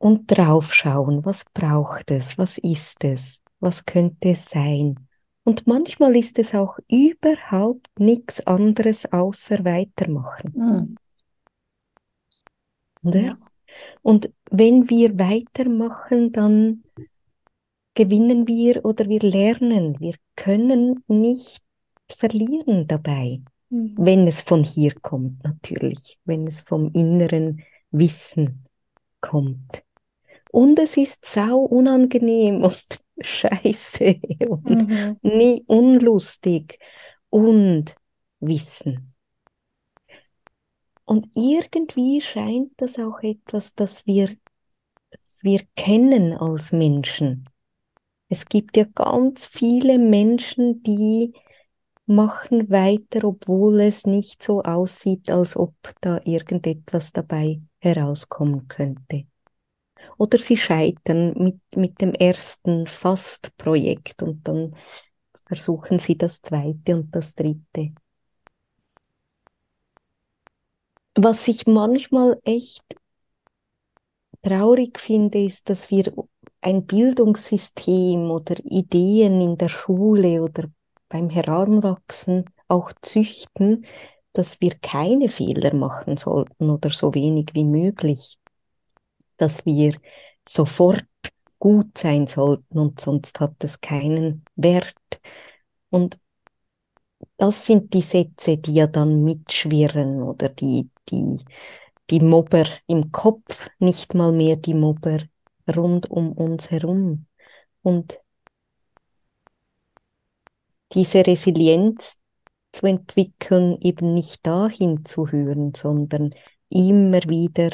Und 0.00 0.26
draufschauen, 0.26 1.24
was 1.24 1.44
braucht 1.52 2.10
es, 2.10 2.38
was 2.38 2.58
ist 2.58 3.04
es, 3.04 3.42
was 3.60 3.84
könnte 3.84 4.30
es 4.30 4.46
sein. 4.46 5.08
Und 5.44 5.66
manchmal 5.66 6.14
ist 6.16 6.38
es 6.38 6.54
auch 6.54 6.78
überhaupt 6.88 7.88
nichts 7.98 8.46
anderes 8.46 9.10
außer 9.12 9.64
weitermachen. 9.64 10.96
Mhm. 13.02 13.20
Ja. 13.20 13.38
Und 14.02 14.30
wenn 14.50 14.88
wir 14.90 15.18
weitermachen, 15.18 16.32
dann 16.32 16.84
gewinnen 17.94 18.46
wir 18.46 18.84
oder 18.84 19.08
wir 19.08 19.20
lernen. 19.20 19.98
Wir 20.00 20.14
können 20.36 21.02
nicht 21.08 21.60
verlieren 22.10 22.86
dabei. 22.86 23.40
Mhm. 23.70 23.94
Wenn 23.98 24.26
es 24.26 24.40
von 24.40 24.62
hier 24.62 24.94
kommt, 24.94 25.42
natürlich, 25.44 26.18
wenn 26.24 26.46
es 26.46 26.60
vom 26.62 26.90
inneren 26.92 27.62
Wissen 27.90 28.64
kommt. 29.20 29.82
Und 30.50 30.78
es 30.78 30.96
ist 30.96 31.24
sau 31.24 31.58
unangenehm 31.58 32.62
und 32.64 33.00
scheiße 33.20 34.20
und 34.48 34.88
mhm. 34.88 35.16
nie 35.22 35.64
unlustig 35.66 36.78
und 37.30 37.96
Wissen. 38.40 39.12
Und 41.08 41.30
irgendwie 41.34 42.20
scheint 42.20 42.72
das 42.76 42.98
auch 42.98 43.22
etwas, 43.22 43.74
das 43.74 44.04
wir, 44.04 44.36
das 45.10 45.40
wir 45.42 45.62
kennen 45.74 46.34
als 46.34 46.70
Menschen. 46.70 47.48
Es 48.28 48.44
gibt 48.44 48.76
ja 48.76 48.84
ganz 48.84 49.46
viele 49.46 49.98
Menschen, 49.98 50.82
die 50.82 51.32
machen 52.04 52.68
weiter, 52.68 53.24
obwohl 53.24 53.80
es 53.80 54.04
nicht 54.04 54.42
so 54.42 54.60
aussieht, 54.60 55.30
als 55.30 55.56
ob 55.56 55.72
da 56.02 56.20
irgendetwas 56.24 57.10
dabei 57.14 57.62
herauskommen 57.78 58.68
könnte. 58.68 59.24
Oder 60.18 60.36
sie 60.36 60.58
scheitern 60.58 61.32
mit, 61.38 61.60
mit 61.74 62.02
dem 62.02 62.12
ersten 62.12 62.86
Fast-Projekt 62.86 64.22
und 64.22 64.46
dann 64.46 64.76
versuchen 65.46 66.00
sie 66.00 66.18
das 66.18 66.42
zweite 66.42 66.96
und 66.96 67.16
das 67.16 67.34
dritte. 67.34 67.94
Was 71.20 71.48
ich 71.48 71.66
manchmal 71.66 72.38
echt 72.44 72.84
traurig 74.40 75.00
finde, 75.00 75.40
ist, 75.44 75.68
dass 75.68 75.90
wir 75.90 76.12
ein 76.60 76.86
Bildungssystem 76.86 78.30
oder 78.30 78.54
Ideen 78.62 79.40
in 79.40 79.58
der 79.58 79.68
Schule 79.68 80.40
oder 80.40 80.70
beim 81.08 81.28
Heranwachsen 81.28 82.44
auch 82.68 82.92
züchten, 83.02 83.84
dass 84.32 84.60
wir 84.60 84.76
keine 84.80 85.28
Fehler 85.28 85.74
machen 85.74 86.16
sollten 86.18 86.70
oder 86.70 86.90
so 86.90 87.12
wenig 87.12 87.48
wie 87.52 87.64
möglich, 87.64 88.38
dass 89.38 89.66
wir 89.66 89.96
sofort 90.46 91.04
gut 91.58 91.98
sein 91.98 92.28
sollten 92.28 92.78
und 92.78 93.00
sonst 93.00 93.40
hat 93.40 93.56
es 93.64 93.80
keinen 93.80 94.44
Wert. 94.54 94.94
Und 95.90 96.16
das 97.38 97.66
sind 97.66 97.94
die 97.94 98.02
Sätze, 98.02 98.58
die 98.58 98.74
ja 98.74 98.86
dann 98.88 99.24
mitschwirren 99.24 100.22
oder 100.22 100.48
die, 100.50 100.90
die, 101.10 101.38
die 102.10 102.20
Mobber 102.20 102.64
im 102.86 103.12
Kopf, 103.12 103.70
nicht 103.80 104.14
mal 104.14 104.32
mehr 104.32 104.56
die 104.56 104.74
Mobber 104.74 105.20
rund 105.74 106.10
um 106.10 106.32
uns 106.32 106.70
herum. 106.70 107.26
Und 107.82 108.20
diese 110.92 111.26
Resilienz 111.26 112.16
zu 112.72 112.86
entwickeln, 112.86 113.78
eben 113.80 114.14
nicht 114.14 114.46
dahin 114.46 115.04
zu 115.04 115.30
hören, 115.30 115.74
sondern 115.74 116.34
immer 116.70 117.22
wieder 117.28 117.70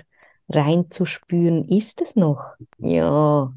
reinzuspüren, 0.49 1.69
ist 1.69 2.01
es 2.03 2.17
noch? 2.17 2.55
Ja. 2.79 3.53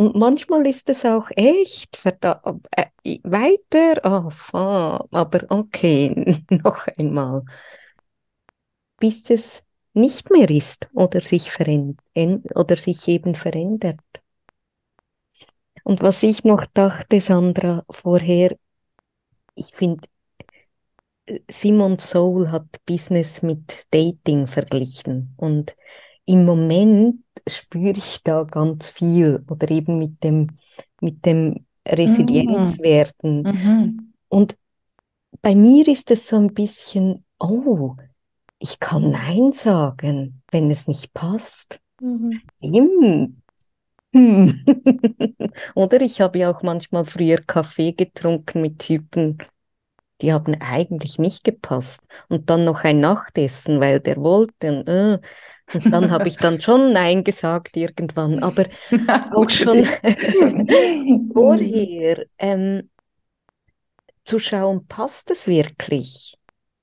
Und 0.00 0.16
manchmal 0.16 0.66
ist 0.66 0.88
es 0.88 1.04
auch 1.04 1.28
echt 1.36 2.02
äh, 2.06 2.86
weiter, 3.22 4.00
oh, 4.02 5.06
aber 5.10 5.44
okay, 5.50 6.42
noch 6.48 6.86
einmal. 6.96 7.42
Bis 8.98 9.28
es 9.28 9.62
nicht 9.92 10.30
mehr 10.30 10.48
ist 10.48 10.88
oder 10.94 11.20
sich 11.20 11.50
oder 12.54 12.76
sich 12.76 13.08
eben 13.08 13.34
verändert. 13.34 14.00
Und 15.84 16.00
was 16.00 16.22
ich 16.22 16.44
noch 16.44 16.64
dachte, 16.64 17.20
Sandra, 17.20 17.84
vorher, 17.90 18.56
ich 19.54 19.74
finde, 19.74 20.08
Simon 21.50 21.98
Soul 21.98 22.50
hat 22.50 22.82
Business 22.86 23.42
mit 23.42 23.84
Dating 23.90 24.46
verglichen 24.46 25.34
und 25.36 25.76
im 26.30 26.44
Moment 26.44 27.24
spüre 27.48 27.96
ich 27.96 28.22
da 28.22 28.44
ganz 28.44 28.88
viel 28.88 29.42
oder 29.48 29.68
eben 29.70 29.98
mit 29.98 30.22
dem, 30.22 30.58
mit 31.00 31.26
dem 31.26 31.66
Resilienzwerden. 31.86 33.42
Mhm. 33.42 33.50
mhm. 33.50 34.12
Und 34.28 34.56
bei 35.42 35.56
mir 35.56 35.88
ist 35.88 36.10
es 36.12 36.28
so 36.28 36.36
ein 36.36 36.54
bisschen, 36.54 37.24
oh, 37.40 37.96
ich 38.60 38.78
kann 38.78 39.10
Nein 39.10 39.52
sagen, 39.52 40.42
wenn 40.52 40.70
es 40.70 40.86
nicht 40.86 41.12
passt. 41.14 41.80
Mhm. 42.00 42.40
Stimmt. 42.58 43.36
Hm. 44.12 44.64
Oder 45.74 46.00
ich 46.00 46.20
habe 46.20 46.38
ja 46.38 46.50
auch 46.50 46.62
manchmal 46.62 47.04
früher 47.04 47.38
Kaffee 47.38 47.92
getrunken 47.92 48.60
mit 48.60 48.78
Typen, 48.78 49.38
die 50.22 50.32
haben 50.32 50.54
eigentlich 50.60 51.18
nicht 51.18 51.44
gepasst. 51.44 52.00
Und 52.28 52.50
dann 52.50 52.64
noch 52.64 52.84
ein 52.84 53.00
Nachtessen, 53.00 53.80
weil 53.80 54.00
der 54.00 54.16
wollte. 54.18 54.78
Und, 54.78 54.88
äh, 54.88 55.18
und 55.74 55.92
dann 55.92 56.10
habe 56.10 56.28
ich 56.28 56.36
dann 56.36 56.60
schon 56.60 56.92
Nein 56.92 57.24
gesagt 57.24 57.76
irgendwann, 57.76 58.42
aber 58.42 58.66
auch 59.34 59.50
schon 59.50 59.84
vorher 61.32 62.26
ähm, 62.38 62.90
zu 64.24 64.38
schauen, 64.38 64.86
passt 64.86 65.30
es 65.30 65.46
wirklich? 65.46 66.36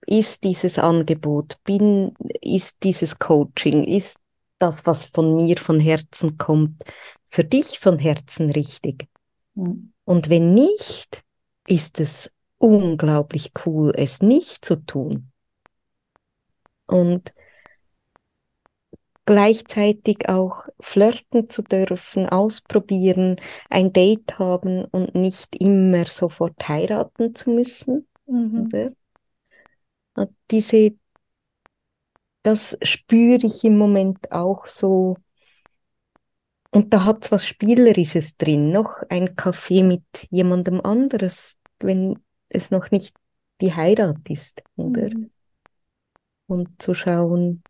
Ist 0.05 0.43
dieses 0.43 0.79
Angebot, 0.79 1.57
bin, 1.63 2.13
ist 2.41 2.77
dieses 2.83 3.19
Coaching, 3.19 3.83
ist 3.83 4.17
das, 4.59 4.85
was 4.85 5.05
von 5.05 5.35
mir 5.35 5.57
von 5.57 5.79
Herzen 5.79 6.37
kommt, 6.37 6.83
für 7.27 7.43
dich 7.43 7.79
von 7.79 7.99
Herzen 7.99 8.49
richtig? 8.49 9.07
Mhm. 9.55 9.93
Und 10.05 10.29
wenn 10.29 10.53
nicht, 10.53 11.23
ist 11.67 11.99
es 11.99 12.31
unglaublich 12.57 13.51
cool, 13.65 13.93
es 13.95 14.21
nicht 14.21 14.65
zu 14.65 14.77
tun. 14.77 15.31
Und 16.85 17.33
gleichzeitig 19.27 20.29
auch 20.29 20.67
flirten 20.79 21.49
zu 21.49 21.61
dürfen, 21.61 22.27
ausprobieren, 22.29 23.35
ein 23.69 23.93
Date 23.93 24.39
haben 24.39 24.85
und 24.85 25.15
nicht 25.15 25.55
immer 25.61 26.05
sofort 26.05 26.67
heiraten 26.67 27.35
zu 27.35 27.51
müssen. 27.51 28.07
Mhm. 28.25 28.95
Diese, 30.49 30.95
das 32.41 32.77
spüre 32.81 33.45
ich 33.45 33.63
im 33.65 33.77
Moment 33.77 34.31
auch 34.31 34.65
so. 34.65 35.17
Und 36.71 36.93
da 36.93 37.03
hat 37.03 37.25
es 37.25 37.31
was 37.31 37.45
Spielerisches 37.45 38.37
drin, 38.37 38.69
noch 38.69 39.03
ein 39.09 39.35
Kaffee 39.35 39.83
mit 39.83 40.03
jemandem 40.29 40.79
anderes, 40.81 41.59
wenn 41.79 42.17
es 42.49 42.71
noch 42.71 42.91
nicht 42.91 43.15
die 43.61 43.73
Heirat 43.73 44.29
ist, 44.29 44.63
oder? 44.75 45.09
Mhm. 45.09 45.31
Und 46.47 46.81
zu 46.81 46.93
schauen, 46.93 47.63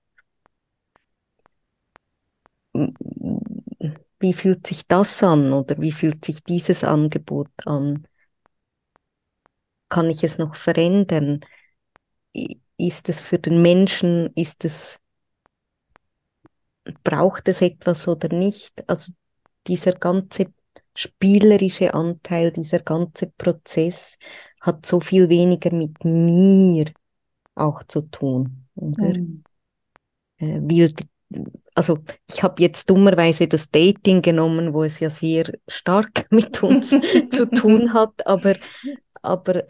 wie 4.20 4.34
fühlt 4.34 4.68
sich 4.68 4.88
das 4.88 5.24
an 5.24 5.54
oder 5.54 5.80
wie 5.80 5.92
fühlt 5.92 6.26
sich 6.26 6.44
dieses 6.44 6.84
Angebot 6.84 7.50
an? 7.66 8.08
Kann 9.90 10.10
ich 10.10 10.24
es 10.24 10.38
noch 10.38 10.56
verändern? 10.56 11.42
Ist 12.78 13.10
es 13.10 13.22
für 13.22 13.40
den 13.40 13.62
Menschen, 13.62 14.32
ist 14.36 14.66
es, 14.66 15.00
braucht 17.04 17.48
es 17.48 17.62
etwas 17.62 18.08
oder 18.08 18.36
nicht? 18.36 18.88
Also 18.90 19.12
dieser 19.66 19.94
ganze 19.94 20.54
spielerische 20.98 21.94
Anteil, 21.94 22.52
dieser 22.52 22.80
ganze 22.80 23.28
Prozess 23.28 24.18
hat 24.62 24.86
so 24.86 25.00
viel 25.00 25.30
weniger 25.30 25.72
mit 25.72 26.04
mir 26.04 26.86
auch 27.54 27.84
zu 27.84 28.02
tun. 28.02 28.66
Oder? 28.76 29.20
Mhm. 29.20 29.44
Äh, 30.38 30.60
will, 30.62 30.94
also 31.76 32.00
ich 32.28 32.42
habe 32.42 32.64
jetzt 32.64 32.90
dummerweise 32.90 33.48
das 33.48 33.70
Dating 33.70 34.24
genommen, 34.24 34.74
wo 34.74 34.84
es 34.84 35.00
ja 35.00 35.12
sehr 35.12 35.54
stark 35.68 36.26
mit 36.32 36.64
uns 36.64 36.90
zu 36.90 37.48
tun 37.50 37.94
hat, 37.94 38.26
aber, 38.26 38.56
aber 39.22 39.66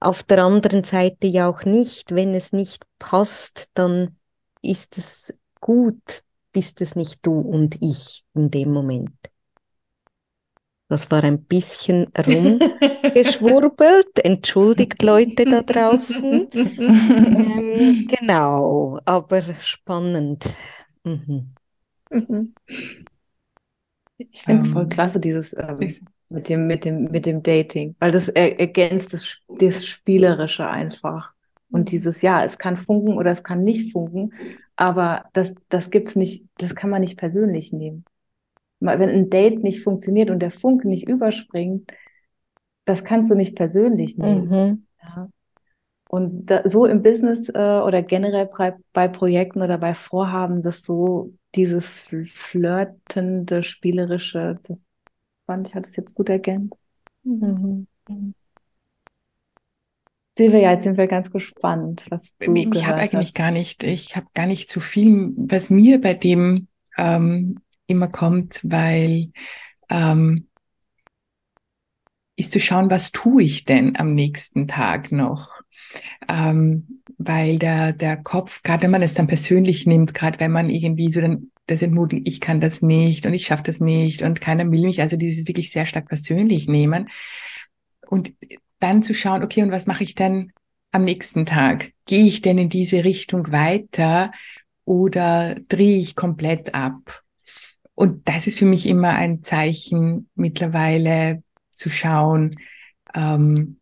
auf 0.00 0.22
der 0.22 0.42
anderen 0.42 0.84
Seite 0.84 1.26
ja 1.26 1.48
auch 1.48 1.64
nicht. 1.64 2.14
Wenn 2.14 2.32
es 2.32 2.52
nicht 2.52 2.86
passt, 2.98 3.68
dann 3.74 4.16
ist 4.62 4.96
es 4.96 5.34
gut, 5.60 6.22
bist 6.52 6.80
es 6.80 6.96
nicht 6.96 7.26
du 7.26 7.40
und 7.40 7.76
ich 7.82 8.24
in 8.34 8.50
dem 8.50 8.72
Moment. 8.72 9.10
Das 10.88 11.10
war 11.10 11.22
ein 11.22 11.44
bisschen 11.44 12.06
rumgeschwurbelt. 12.18 14.24
Entschuldigt 14.24 15.02
Leute 15.02 15.44
da 15.44 15.62
draußen. 15.66 16.48
ähm, 16.52 18.08
genau, 18.08 18.98
aber 19.04 19.42
spannend. 19.60 20.48
Mhm. 21.04 21.50
Mhm. 22.10 22.54
Ich 24.16 24.42
finde 24.42 24.64
es 24.64 24.68
voll 24.68 24.84
ähm. 24.84 24.88
klasse, 24.88 25.20
dieses 25.20 25.54
ähm, 25.56 25.78
mit, 26.30 26.48
dem, 26.48 26.66
mit, 26.66 26.84
dem, 26.84 27.04
mit 27.04 27.26
dem 27.26 27.42
Dating, 27.42 27.94
weil 28.00 28.10
das 28.10 28.28
er, 28.28 28.58
ergänzt 28.58 29.12
das, 29.12 29.36
das 29.48 29.86
Spielerische 29.86 30.66
einfach. 30.66 31.32
Und 31.70 31.80
mhm. 31.80 31.86
dieses, 31.86 32.22
ja, 32.22 32.42
es 32.42 32.56
kann 32.56 32.76
funken 32.76 33.18
oder 33.18 33.30
es 33.30 33.42
kann 33.42 33.62
nicht 33.62 33.92
funken, 33.92 34.32
aber 34.74 35.26
das, 35.34 35.54
das 35.68 35.90
gibt's 35.90 36.16
nicht, 36.16 36.46
das 36.56 36.74
kann 36.74 36.88
man 36.88 37.02
nicht 37.02 37.18
persönlich 37.18 37.74
nehmen 37.74 38.04
wenn 38.80 39.08
ein 39.08 39.30
Date 39.30 39.62
nicht 39.62 39.82
funktioniert 39.82 40.30
und 40.30 40.40
der 40.40 40.50
Funke 40.50 40.88
nicht 40.88 41.08
überspringt, 41.08 41.92
das 42.84 43.04
kannst 43.04 43.30
du 43.30 43.34
nicht 43.34 43.56
persönlich 43.56 44.16
nehmen. 44.16 44.48
Mhm. 44.48 44.86
Ja. 45.02 45.28
und 46.08 46.46
da, 46.46 46.68
so 46.68 46.86
im 46.86 47.02
Business 47.02 47.48
äh, 47.48 47.80
oder 47.80 48.02
generell 48.02 48.46
bei, 48.46 48.74
bei 48.92 49.08
Projekten 49.08 49.62
oder 49.62 49.78
bei 49.78 49.94
Vorhaben, 49.94 50.62
dass 50.62 50.82
so 50.82 51.32
dieses 51.54 51.88
flirtende, 51.88 53.62
spielerische, 53.62 54.58
das 54.64 54.84
fand 55.46 55.68
ich, 55.68 55.74
hat 55.74 55.86
es 55.86 55.96
jetzt 55.96 56.14
gut 56.14 56.28
ergänzt. 56.28 56.74
Mhm. 57.24 57.86
Silvia, 60.36 60.70
jetzt 60.70 60.84
sind 60.84 60.96
wir 60.96 61.08
ganz 61.08 61.32
gespannt, 61.32 62.06
was 62.10 62.36
du 62.38 62.54
Ich 62.54 62.86
habe 62.86 62.98
eigentlich 62.98 63.34
gar 63.34 63.50
nicht, 63.50 63.82
ich 63.82 64.14
habe 64.14 64.26
gar 64.34 64.46
nicht 64.46 64.70
so 64.70 64.78
viel, 64.78 65.32
was 65.36 65.68
mir 65.68 66.00
bei 66.00 66.14
dem 66.14 66.68
ähm, 66.96 67.60
immer 67.88 68.08
kommt, 68.08 68.60
weil 68.62 69.32
ähm, 69.90 70.46
ist 72.36 72.52
zu 72.52 72.60
schauen, 72.60 72.90
was 72.90 73.10
tue 73.10 73.42
ich 73.42 73.64
denn 73.64 73.96
am 73.96 74.14
nächsten 74.14 74.68
Tag 74.68 75.10
noch? 75.10 75.50
Ähm, 76.28 77.02
weil 77.18 77.58
der, 77.58 77.92
der 77.92 78.16
Kopf, 78.16 78.62
gerade 78.62 78.84
wenn 78.84 78.92
man 78.92 79.02
es 79.02 79.14
dann 79.14 79.26
persönlich 79.26 79.86
nimmt, 79.86 80.14
gerade 80.14 80.38
wenn 80.38 80.52
man 80.52 80.70
irgendwie 80.70 81.10
so 81.10 81.20
dann 81.20 81.50
das 81.66 81.82
entmutigt, 81.82 82.26
ich 82.28 82.40
kann 82.40 82.60
das 82.60 82.80
nicht 82.80 83.26
und 83.26 83.34
ich 83.34 83.46
schaffe 83.46 83.64
das 83.64 83.80
nicht 83.80 84.22
und 84.22 84.40
keiner 84.40 84.70
will 84.70 84.82
mich, 84.82 85.00
also 85.00 85.16
dieses 85.16 85.48
wirklich 85.48 85.70
sehr 85.72 85.84
stark 85.84 86.08
persönlich 86.08 86.68
nehmen 86.68 87.08
und 88.06 88.32
dann 88.78 89.02
zu 89.02 89.14
schauen, 89.14 89.42
okay, 89.42 89.62
und 89.62 89.72
was 89.72 89.86
mache 89.86 90.04
ich 90.04 90.14
denn 90.14 90.52
am 90.92 91.04
nächsten 91.04 91.44
Tag? 91.44 91.92
Gehe 92.06 92.24
ich 92.24 92.40
denn 92.40 92.58
in 92.58 92.68
diese 92.68 93.04
Richtung 93.04 93.50
weiter 93.50 94.30
oder 94.84 95.56
drehe 95.68 95.98
ich 95.98 96.14
komplett 96.14 96.74
ab? 96.74 97.22
Und 97.98 98.28
das 98.28 98.46
ist 98.46 98.60
für 98.60 98.64
mich 98.64 98.86
immer 98.86 99.10
ein 99.10 99.42
Zeichen 99.42 100.28
mittlerweile 100.36 101.42
zu 101.72 101.90
schauen, 101.90 102.54
ähm, 103.12 103.78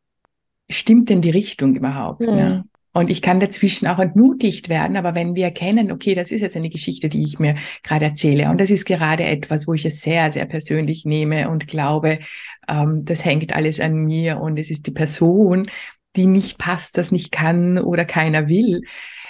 stimmt 0.71 1.11
denn 1.11 1.21
die 1.21 1.29
Richtung 1.29 1.75
überhaupt? 1.75 2.21
Mhm. 2.21 2.39
Ja? 2.39 2.65
Und 2.95 3.11
ich 3.11 3.21
kann 3.21 3.41
dazwischen 3.41 3.87
auch 3.87 3.99
entmutigt 3.99 4.71
werden, 4.71 4.97
aber 4.97 5.15
wenn 5.15 5.35
wir 5.35 5.45
erkennen, 5.45 5.93
okay, 5.93 6.15
das 6.15 6.33
ist 6.33 6.41
jetzt 6.41 6.57
eine 6.57 6.71
Geschichte, 6.71 7.11
die 7.11 7.25
ich 7.25 7.39
mir 7.39 7.57
gerade 7.83 8.07
erzähle 8.07 8.49
und 8.49 8.59
das 8.59 8.71
ist 8.71 8.87
gerade 8.87 9.25
etwas, 9.25 9.67
wo 9.67 9.75
ich 9.75 9.85
es 9.85 10.01
sehr, 10.01 10.31
sehr 10.31 10.47
persönlich 10.47 11.05
nehme 11.05 11.51
und 11.51 11.67
glaube, 11.67 12.21
ähm, 12.69 13.05
das 13.05 13.23
hängt 13.23 13.55
alles 13.55 13.81
an 13.81 13.97
mir 13.97 14.41
und 14.41 14.59
es 14.59 14.71
ist 14.71 14.87
die 14.87 14.93
Person, 14.93 15.69
die 16.17 16.27
nicht 16.27 16.59
passt, 16.59 16.99
das 16.99 17.13
nicht 17.13 17.33
kann 17.33 17.79
oder 17.79 18.05
keiner 18.05 18.49
will. 18.49 18.83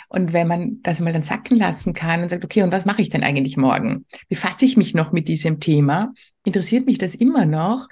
Und 0.09 0.33
wenn 0.33 0.46
man 0.46 0.81
das 0.83 1.01
mal 1.01 1.12
dann 1.12 1.22
sacken 1.22 1.57
lassen 1.57 1.92
kann 1.92 2.22
und 2.22 2.29
sagt, 2.29 2.44
okay, 2.44 2.62
und 2.62 2.72
was 2.72 2.85
mache 2.85 3.03
ich 3.03 3.09
denn 3.09 3.25
eigentlich 3.25 3.57
morgen? 3.57 4.07
Befasse 4.29 4.64
ich 4.64 4.77
mich 4.77 4.94
noch 4.94 5.12
mit 5.12 5.29
diesem 5.29 5.61
Thema? 5.61 6.12
Interessiert 6.44 6.87
mich 6.87 6.99
das 6.99 7.14
immer 7.14 7.44
noch? 7.44 7.88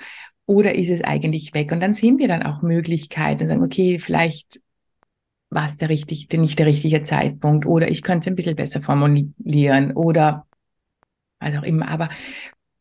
Oder 0.46 0.74
ist 0.74 0.90
es 0.90 1.02
eigentlich 1.02 1.54
weg? 1.54 1.72
Und 1.72 1.80
dann 1.80 1.94
sehen 1.94 2.18
wir 2.18 2.28
dann 2.28 2.42
auch 2.42 2.62
Möglichkeiten 2.62 3.42
und 3.42 3.48
sagen, 3.48 3.64
okay, 3.64 3.98
vielleicht 3.98 4.60
war 5.50 5.66
es 5.66 5.76
der 5.76 5.88
richtig, 5.88 6.28
nicht 6.32 6.58
der 6.58 6.66
richtige 6.66 7.02
Zeitpunkt 7.02 7.64
oder 7.66 7.88
ich 7.88 8.02
könnte 8.02 8.20
es 8.20 8.26
ein 8.28 8.36
bisschen 8.36 8.56
besser 8.56 8.82
formulieren 8.82 9.92
oder 9.92 10.46
was 11.38 11.56
auch 11.56 11.62
immer. 11.62 11.88
Aber 11.88 12.08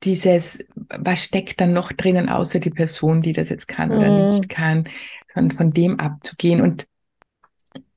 dieses, 0.04 0.60
was 0.76 1.24
steckt 1.24 1.62
dann 1.62 1.74
noch 1.74 1.92
drinnen, 1.92 2.30
außer 2.30 2.60
die 2.60 2.70
Person, 2.70 3.22
die 3.22 3.32
das 3.32 3.50
jetzt 3.50 3.68
kann 3.68 3.92
oder 3.92 4.10
mhm. 4.10 4.36
nicht 4.36 4.50
kann, 4.50 4.88
sondern 5.34 5.58
von 5.58 5.72
dem 5.72 6.00
abzugehen. 6.00 6.62
Und 6.62 6.88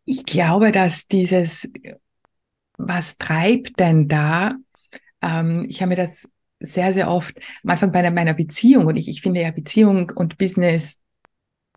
ich 0.04 0.24
glaube, 0.24 0.72
dass 0.72 1.06
dieses, 1.06 1.68
was 2.78 3.18
treibt 3.18 3.80
denn 3.80 4.08
da? 4.08 4.54
Ähm, 5.22 5.66
ich 5.68 5.80
habe 5.80 5.90
mir 5.90 5.96
das 5.96 6.30
sehr, 6.60 6.92
sehr 6.94 7.10
oft 7.10 7.38
am 7.64 7.70
Anfang 7.70 7.92
bei 7.92 8.10
meiner 8.10 8.34
Beziehung 8.34 8.86
und 8.86 8.96
ich, 8.96 9.08
ich 9.08 9.20
finde 9.20 9.42
ja 9.42 9.50
Beziehung 9.50 10.10
und 10.14 10.38
Business 10.38 10.98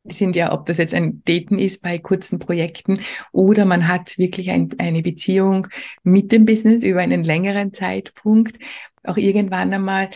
sind 0.06 0.36
ja, 0.36 0.54
ob 0.54 0.66
das 0.66 0.78
jetzt 0.78 0.94
ein 0.94 1.22
Daten 1.26 1.60
ist 1.60 1.82
bei 1.82 1.98
kurzen 1.98 2.40
Projekten 2.40 3.00
oder 3.32 3.66
man 3.66 3.88
hat 3.88 4.18
wirklich 4.18 4.50
ein, 4.50 4.70
eine 4.78 5.02
Beziehung 5.02 5.68
mit 6.04 6.32
dem 6.32 6.46
Business 6.46 6.84
über 6.84 7.02
einen 7.02 7.24
längeren 7.24 7.74
Zeitpunkt. 7.74 8.58
Auch 9.04 9.18
irgendwann 9.18 9.74
einmal 9.74 10.10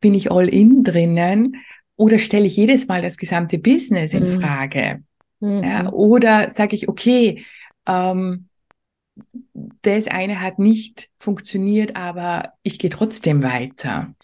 bin 0.00 0.14
ich 0.14 0.30
all 0.30 0.48
in 0.48 0.84
drinnen 0.84 1.56
oder 1.96 2.18
stelle 2.18 2.46
ich 2.46 2.56
jedes 2.56 2.88
Mal 2.88 3.02
das 3.02 3.16
gesamte 3.16 3.58
Business 3.58 4.12
in 4.12 4.36
mhm. 4.36 4.40
Frage. 4.40 5.02
Mhm. 5.40 5.62
Ja, 5.62 5.92
oder 5.92 6.50
sage 6.50 6.76
ich, 6.76 6.88
okay, 6.88 7.44
ähm, 7.86 8.48
das 9.82 10.08
eine 10.08 10.40
hat 10.40 10.58
nicht 10.58 11.10
funktioniert, 11.18 11.96
aber 11.96 12.54
ich 12.62 12.78
gehe 12.78 12.90
trotzdem 12.90 13.42
weiter 13.42 14.14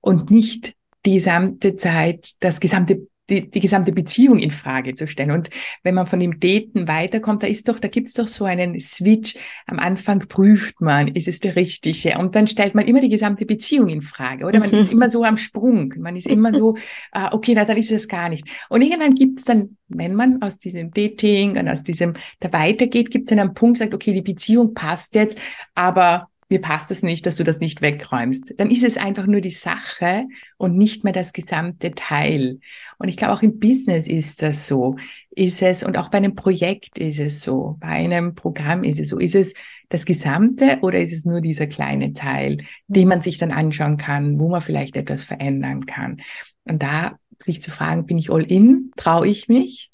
und 0.00 0.30
nicht 0.30 0.74
die 1.06 1.14
gesamte 1.14 1.76
Zeit 1.76 2.32
das 2.40 2.60
gesamte 2.60 3.06
die, 3.30 3.50
die 3.50 3.60
gesamte 3.60 3.92
Beziehung 3.92 4.38
in 4.38 4.50
Frage 4.50 4.94
zu 4.94 5.06
stellen. 5.06 5.30
Und 5.30 5.50
wenn 5.82 5.94
man 5.94 6.06
von 6.06 6.20
dem 6.20 6.40
Daten 6.40 6.88
weiterkommt, 6.88 7.42
da 7.42 7.46
ist 7.46 7.68
doch, 7.68 7.80
da 7.80 7.88
gibt's 7.88 8.14
doch 8.14 8.28
so 8.28 8.44
einen 8.44 8.78
Switch. 8.80 9.36
Am 9.66 9.78
Anfang 9.78 10.20
prüft 10.20 10.80
man, 10.80 11.08
ist 11.08 11.28
es 11.28 11.40
der 11.40 11.56
richtige? 11.56 12.18
Und 12.18 12.34
dann 12.34 12.46
stellt 12.46 12.74
man 12.74 12.86
immer 12.86 13.00
die 13.00 13.08
gesamte 13.08 13.46
Beziehung 13.46 13.88
in 13.88 14.02
Frage, 14.02 14.44
oder? 14.44 14.60
Man 14.60 14.70
ist 14.70 14.92
immer 14.92 15.08
so 15.08 15.24
am 15.24 15.36
Sprung. 15.36 15.94
Man 15.98 16.16
ist 16.16 16.26
immer 16.26 16.52
so, 16.52 16.76
äh, 17.12 17.28
okay, 17.32 17.54
na, 17.54 17.64
dann 17.64 17.76
ist 17.76 17.90
es 17.90 18.08
gar 18.08 18.28
nicht. 18.28 18.46
Und 18.68 18.82
irgendwann 18.82 19.14
gibt's 19.14 19.44
dann, 19.44 19.76
wenn 19.88 20.14
man 20.14 20.42
aus 20.42 20.58
diesem 20.58 20.90
Dating 20.90 21.56
und 21.56 21.68
aus 21.68 21.82
diesem, 21.82 22.14
da 22.40 22.52
weitergeht, 22.52 23.10
gibt's 23.10 23.30
dann 23.30 23.38
einen 23.38 23.54
Punkt, 23.54 23.78
sagt, 23.78 23.94
okay, 23.94 24.12
die 24.12 24.22
Beziehung 24.22 24.74
passt 24.74 25.14
jetzt, 25.14 25.38
aber 25.74 26.28
mir 26.54 26.60
passt 26.60 26.92
es 26.92 27.02
nicht, 27.02 27.26
dass 27.26 27.34
du 27.34 27.42
das 27.42 27.58
nicht 27.58 27.82
wegräumst. 27.82 28.54
Dann 28.58 28.70
ist 28.70 28.84
es 28.84 28.96
einfach 28.96 29.26
nur 29.26 29.40
die 29.40 29.50
Sache 29.50 30.24
und 30.56 30.76
nicht 30.76 31.02
mehr 31.02 31.12
das 31.12 31.32
gesamte 31.32 31.90
Teil. 31.96 32.60
Und 32.96 33.08
ich 33.08 33.16
glaube, 33.16 33.32
auch 33.32 33.42
im 33.42 33.58
Business 33.58 34.06
ist 34.06 34.40
das 34.40 34.68
so. 34.68 34.94
Ist 35.30 35.62
es, 35.62 35.82
und 35.82 35.98
auch 35.98 36.10
bei 36.10 36.18
einem 36.18 36.36
Projekt 36.36 36.96
ist 36.98 37.18
es 37.18 37.42
so, 37.42 37.76
bei 37.80 37.88
einem 37.88 38.36
Programm 38.36 38.84
ist 38.84 39.00
es 39.00 39.08
so. 39.08 39.18
Ist 39.18 39.34
es 39.34 39.54
das 39.88 40.06
Gesamte 40.06 40.78
oder 40.82 41.00
ist 41.00 41.12
es 41.12 41.24
nur 41.24 41.40
dieser 41.40 41.66
kleine 41.66 42.12
Teil, 42.12 42.58
den 42.86 43.08
man 43.08 43.20
sich 43.20 43.36
dann 43.36 43.50
anschauen 43.50 43.96
kann, 43.96 44.38
wo 44.38 44.48
man 44.48 44.60
vielleicht 44.60 44.96
etwas 44.96 45.24
verändern 45.24 45.86
kann? 45.86 46.20
Und 46.62 46.84
da 46.84 47.18
sich 47.42 47.62
zu 47.62 47.72
fragen, 47.72 48.06
bin 48.06 48.18
ich 48.18 48.30
all 48.30 48.44
in? 48.44 48.92
Traue 48.96 49.26
ich 49.26 49.48
mich, 49.48 49.90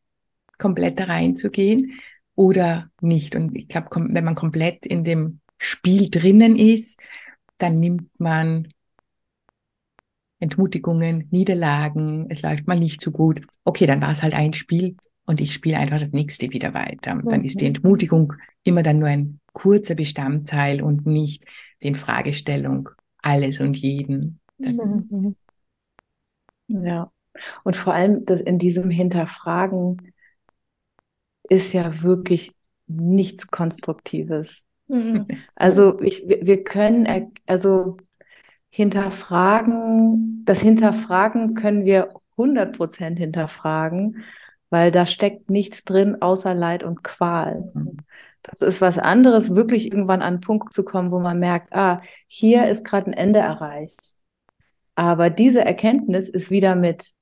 komplett 0.58 1.00
da 1.00 1.04
reinzugehen 1.04 1.98
oder 2.34 2.90
nicht? 3.00 3.34
Und 3.34 3.56
ich 3.56 3.66
glaube, 3.66 3.88
wenn 4.10 4.24
man 4.24 4.34
komplett 4.34 4.84
in 4.84 5.04
dem 5.04 5.40
Spiel 5.62 6.08
drinnen 6.08 6.56
ist, 6.56 6.98
dann 7.58 7.78
nimmt 7.78 8.18
man 8.18 8.68
Entmutigungen, 10.38 11.28
Niederlagen, 11.30 12.26
es 12.30 12.40
läuft 12.40 12.66
mal 12.66 12.78
nicht 12.78 13.02
so 13.02 13.10
gut. 13.10 13.42
Okay, 13.64 13.86
dann 13.86 14.00
war 14.00 14.10
es 14.10 14.22
halt 14.22 14.32
ein 14.32 14.54
Spiel 14.54 14.96
und 15.26 15.38
ich 15.40 15.52
spiele 15.52 15.76
einfach 15.76 16.00
das 16.00 16.12
nächste 16.12 16.50
wieder 16.50 16.72
weiter. 16.72 17.14
Mhm. 17.14 17.28
Dann 17.28 17.44
ist 17.44 17.60
die. 17.60 17.66
Entmutigung 17.66 18.32
immer 18.64 18.82
dann 18.82 18.98
nur 18.98 19.08
ein 19.08 19.38
kurzer 19.52 19.94
Bestandteil 19.94 20.82
und 20.82 21.06
nicht 21.06 21.44
die 21.82 21.92
Fragestellung 21.92 22.88
alles 23.18 23.60
und 23.60 23.76
jeden. 23.76 24.40
Mhm. 24.58 25.36
Ja, 26.72 27.10
und 27.64 27.74
vor 27.74 27.94
allem 27.94 28.24
das 28.26 28.40
in 28.40 28.56
diesem 28.60 28.90
Hinterfragen 28.90 30.12
ist 31.48 31.72
ja 31.72 32.02
wirklich 32.02 32.52
nichts 32.86 33.48
Konstruktives. 33.48 34.64
Mhm. 34.90 35.26
Also 35.55 36.00
ich, 36.00 36.24
wir 36.26 36.64
können, 36.64 37.33
also 37.46 37.96
hinterfragen, 38.70 40.42
das 40.44 40.61
Hinterfragen 40.61 41.55
können 41.55 41.85
wir 41.85 42.09
100 42.33 42.76
Prozent 42.76 43.18
hinterfragen, 43.18 44.24
weil 44.68 44.90
da 44.90 45.07
steckt 45.07 45.48
nichts 45.50 45.85
drin 45.85 46.20
außer 46.20 46.55
Leid 46.55 46.83
und 46.83 47.05
Qual. 47.05 47.72
Das 48.42 48.62
ist 48.62 48.81
was 48.81 48.98
anderes, 48.98 49.55
wirklich 49.55 49.92
irgendwann 49.92 50.22
an 50.22 50.35
einen 50.35 50.40
Punkt 50.40 50.72
zu 50.72 50.85
kommen, 50.85 51.11
wo 51.12 51.20
man 51.20 51.38
merkt, 51.38 51.72
ah, 51.72 52.03
hier 52.26 52.68
ist 52.68 52.85
gerade 52.85 53.11
ein 53.11 53.12
Ende 53.12 53.40
erreicht. 53.40 54.00
Aber 54.94 55.31
diese 55.31 55.64
Erkenntnis 55.64 56.29
ist 56.29 56.50
wieder 56.50 56.74
mit 56.74 57.12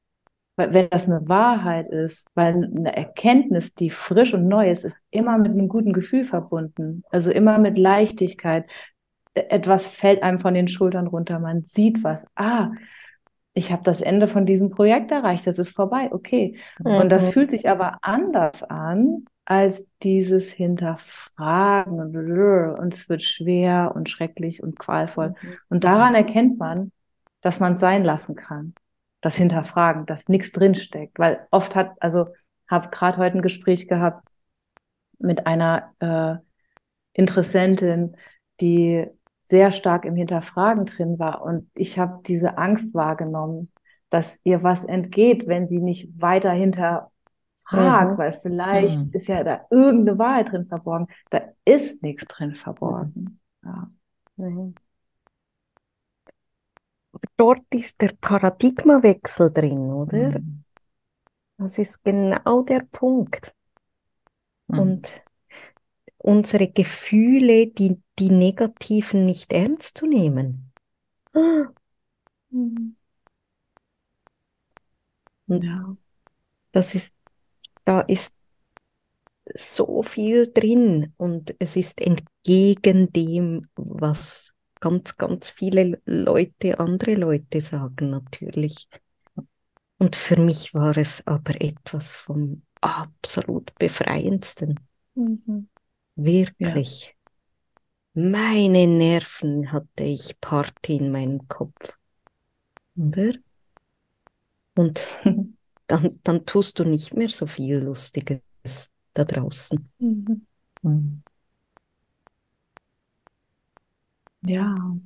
weil 0.59 0.75
wenn 0.75 0.90
das 0.90 1.07
eine 1.07 1.29
Wahrheit 1.29 1.88
ist, 1.88 2.27
weil 2.35 2.53
eine 2.64 2.94
Erkenntnis, 2.94 3.75
die 3.75 3.90
frisch 3.90 4.35
und 4.35 4.49
neu 4.49 4.68
ist, 4.68 4.85
ist 4.85 5.01
immer 5.11 5.38
mit 5.38 5.53
einem 5.53 5.68
guten 5.68 5.92
Gefühl 5.92 6.25
verbunden. 6.25 7.05
Also 7.11 7.31
immer 7.31 7.59
mit 7.59 7.79
Leichtigkeit. 7.79 8.66
E-, 9.35 9.40
etwas 9.51 9.87
fällt 9.87 10.23
einem 10.25 10.40
von 10.40 10.55
den 10.55 10.66
Schultern 10.66 11.07
runter. 11.07 11.38
Man 11.38 11.62
sieht 11.62 12.03
was. 12.03 12.27
Ah, 12.35 12.73
ich 13.55 13.71
habe 13.71 13.85
das 13.85 14.01
Ende 14.01 14.27
von 14.27 14.47
diesem 14.47 14.71
Projekt 14.71 15.12
erreicht. 15.12 15.47
Das 15.47 15.61
ist 15.61 15.71
vorbei. 15.71 16.09
Okay. 16.11 16.59
Mhm. 16.81 16.97
Und 16.97 17.12
das 17.12 17.27
mhm. 17.27 17.33
fühlt 17.33 17.51
sich 17.51 17.68
aber 17.68 17.99
anders 18.03 18.64
an 18.64 19.27
als 19.44 19.87
dieses 20.03 20.51
Hinterfragen 20.51 22.01
und, 22.01 22.16
und 22.16 22.92
es 22.92 23.09
wird 23.09 23.23
schwer 23.23 23.92
und 23.94 24.09
schrecklich 24.09 24.61
und 24.61 24.77
qualvoll. 24.77 25.31
Mhm. 25.40 25.57
Und 25.68 25.85
daran 25.85 26.16
erkennt 26.16 26.59
man, 26.59 26.90
dass 27.42 27.61
man 27.61 27.75
es 27.75 27.81
sein 27.81 28.03
lassen 28.03 28.35
kann 28.35 28.75
das 29.21 29.37
Hinterfragen, 29.37 30.07
dass 30.07 30.29
nichts 30.29 30.53
drinsteckt. 30.53 31.19
Weil 31.19 31.47
oft 31.51 31.75
hat, 31.77 31.93
also 32.01 32.29
habe 32.69 32.89
gerade 32.91 33.19
heute 33.19 33.39
ein 33.39 33.43
Gespräch 33.43 33.89
gehabt 33.89 34.29
mit 35.19 35.47
einer 35.47 35.95
äh, 36.01 36.37
Interessentin, 37.13 38.17
die 38.61 39.07
sehr 39.43 39.73
stark 39.73 40.05
im 40.05 40.15
Hinterfragen 40.15 40.85
drin 40.85 41.19
war. 41.19 41.43
Und 41.43 41.71
ich 41.75 41.99
habe 41.99 42.21
diese 42.27 42.59
Angst 42.59 42.95
wahrgenommen, 42.95 43.73
dass 44.11 44.41
ihr 44.45 44.63
was 44.63 44.85
entgeht, 44.85 45.47
wenn 45.47 45.67
sie 45.67 45.81
nicht 45.81 46.21
weiter 46.21 46.53
hinterfragt 46.53 47.11
frag, 47.69 48.13
mhm. 48.13 48.19
weil 48.19 48.33
vielleicht 48.33 48.99
mhm. 48.99 49.11
ist 49.13 49.29
ja 49.29 49.45
da 49.45 49.67
irgendeine 49.71 50.19
Wahrheit 50.19 50.53
drin 50.53 50.65
verborgen. 50.65 51.09
Da 51.31 51.43
ist 51.65 52.03
nichts 52.03 52.25
drin 52.27 52.55
verborgen. 52.55 53.41
Ja. 53.65 53.91
Dort 57.37 57.65
ist 57.75 58.01
der 58.01 58.15
Paradigmawechsel 58.21 59.51
drin, 59.51 59.91
oder? 59.91 60.39
Mhm. 60.39 60.65
Das 61.59 61.79
ist 61.79 62.03
genau 62.05 62.63
der 62.63 62.81
Punkt. 62.91 63.55
Mhm. 64.69 64.79
Und 64.79 65.25
unsere 66.19 66.69
Gefühle, 66.69 67.67
die, 67.69 68.01
die 68.19 68.31
negativen, 68.31 69.27
nicht 69.27 69.53
ernst 69.53 69.99
zu 69.99 70.07
nehmen. 70.07 70.73
Mhm. 72.51 72.97
Ja. 75.47 75.97
Das 76.73 76.95
ist, 76.95 77.15
da 77.85 78.01
ist 78.03 78.33
so 79.55 80.03
viel 80.03 80.53
drin 80.53 81.15
und 81.17 81.55
es 81.59 81.77
ist 81.77 82.01
entgegen 82.01 83.11
dem, 83.13 83.67
was 83.77 84.53
ganz, 84.81 85.17
ganz 85.17 85.51
viele 85.51 86.01
Leute, 86.07 86.79
andere 86.81 87.14
Leute 87.14 87.61
sagen 87.61 88.11
natürlich. 88.11 88.88
Und 89.99 90.17
für 90.17 90.37
mich 90.37 90.75
war 90.75 90.97
es 90.97 91.27
aber 91.27 91.61
etwas 91.61 92.12
vom 92.12 92.62
absolut 92.81 93.75
befreiendsten. 93.79 94.79
Mhm. 95.14 95.69
Wirklich. 96.17 97.17
Ja. 98.14 98.31
Meine 98.31 98.87
Nerven 98.87 99.73
hatte 99.73 100.05
ich 100.05 100.41
Party 100.41 100.97
in 100.97 101.11
meinem 101.11 101.49
Kopf. 101.49 101.97
Oder? 102.99 103.33
Und 104.75 105.01
dann, 105.87 106.21
dann 106.23 106.47
tust 106.47 106.79
du 106.79 106.85
nicht 106.85 107.14
mehr 107.14 107.29
so 107.29 107.47
viel 107.47 107.77
Lustiges 107.79 108.41
da 109.14 109.25
draußen. 109.25 109.88
Mhm. 109.99 110.47
Mhm. 110.83 111.23
Ja. 114.42 114.98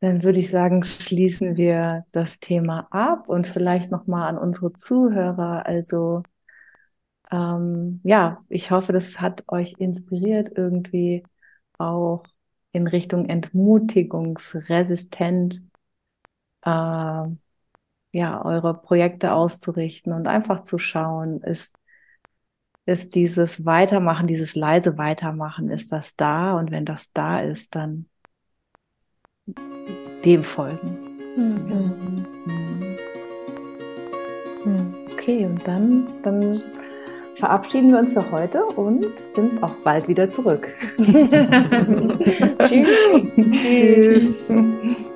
Dann 0.00 0.22
würde 0.22 0.38
ich 0.40 0.50
sagen, 0.50 0.82
schließen 0.84 1.56
wir 1.56 2.04
das 2.12 2.38
Thema 2.40 2.86
ab 2.90 3.28
und 3.28 3.46
vielleicht 3.46 3.90
nochmal 3.90 4.28
an 4.28 4.38
unsere 4.38 4.72
Zuhörer. 4.72 5.66
Also 5.66 6.22
ähm, 7.30 8.00
ja, 8.04 8.44
ich 8.48 8.70
hoffe, 8.70 8.92
das 8.92 9.20
hat 9.20 9.44
euch 9.48 9.74
inspiriert, 9.78 10.50
irgendwie 10.56 11.24
auch 11.78 12.24
in 12.72 12.86
Richtung 12.86 13.28
entmutigungsresistent 13.28 15.62
äh, 16.64 16.70
ja, 16.70 17.26
eure 18.44 18.74
Projekte 18.82 19.32
auszurichten 19.34 20.12
und 20.12 20.28
einfach 20.28 20.62
zu 20.62 20.78
schauen, 20.78 21.40
ist, 21.42 21.76
ist 22.86 23.14
dieses 23.16 23.64
Weitermachen, 23.64 24.26
dieses 24.28 24.54
leise 24.54 24.96
Weitermachen, 24.96 25.70
ist 25.70 25.92
das 25.92 26.14
da? 26.16 26.56
Und 26.56 26.70
wenn 26.70 26.84
das 26.84 27.12
da 27.12 27.40
ist, 27.40 27.74
dann 27.74 28.06
dem 30.24 30.42
folgen. 30.44 30.98
Mhm. 31.36 32.26
Mhm. 34.64 34.94
Okay, 35.12 35.44
und 35.44 35.66
dann, 35.66 36.06
dann 36.22 36.62
verabschieden 37.34 37.90
wir 37.90 37.98
uns 37.98 38.12
für 38.12 38.30
heute 38.30 38.64
und 38.64 39.04
sind 39.34 39.62
auch 39.62 39.74
bald 39.82 40.06
wieder 40.08 40.30
zurück. 40.30 40.68
Tschüss. 42.68 43.34
Tschüss. 43.34 44.52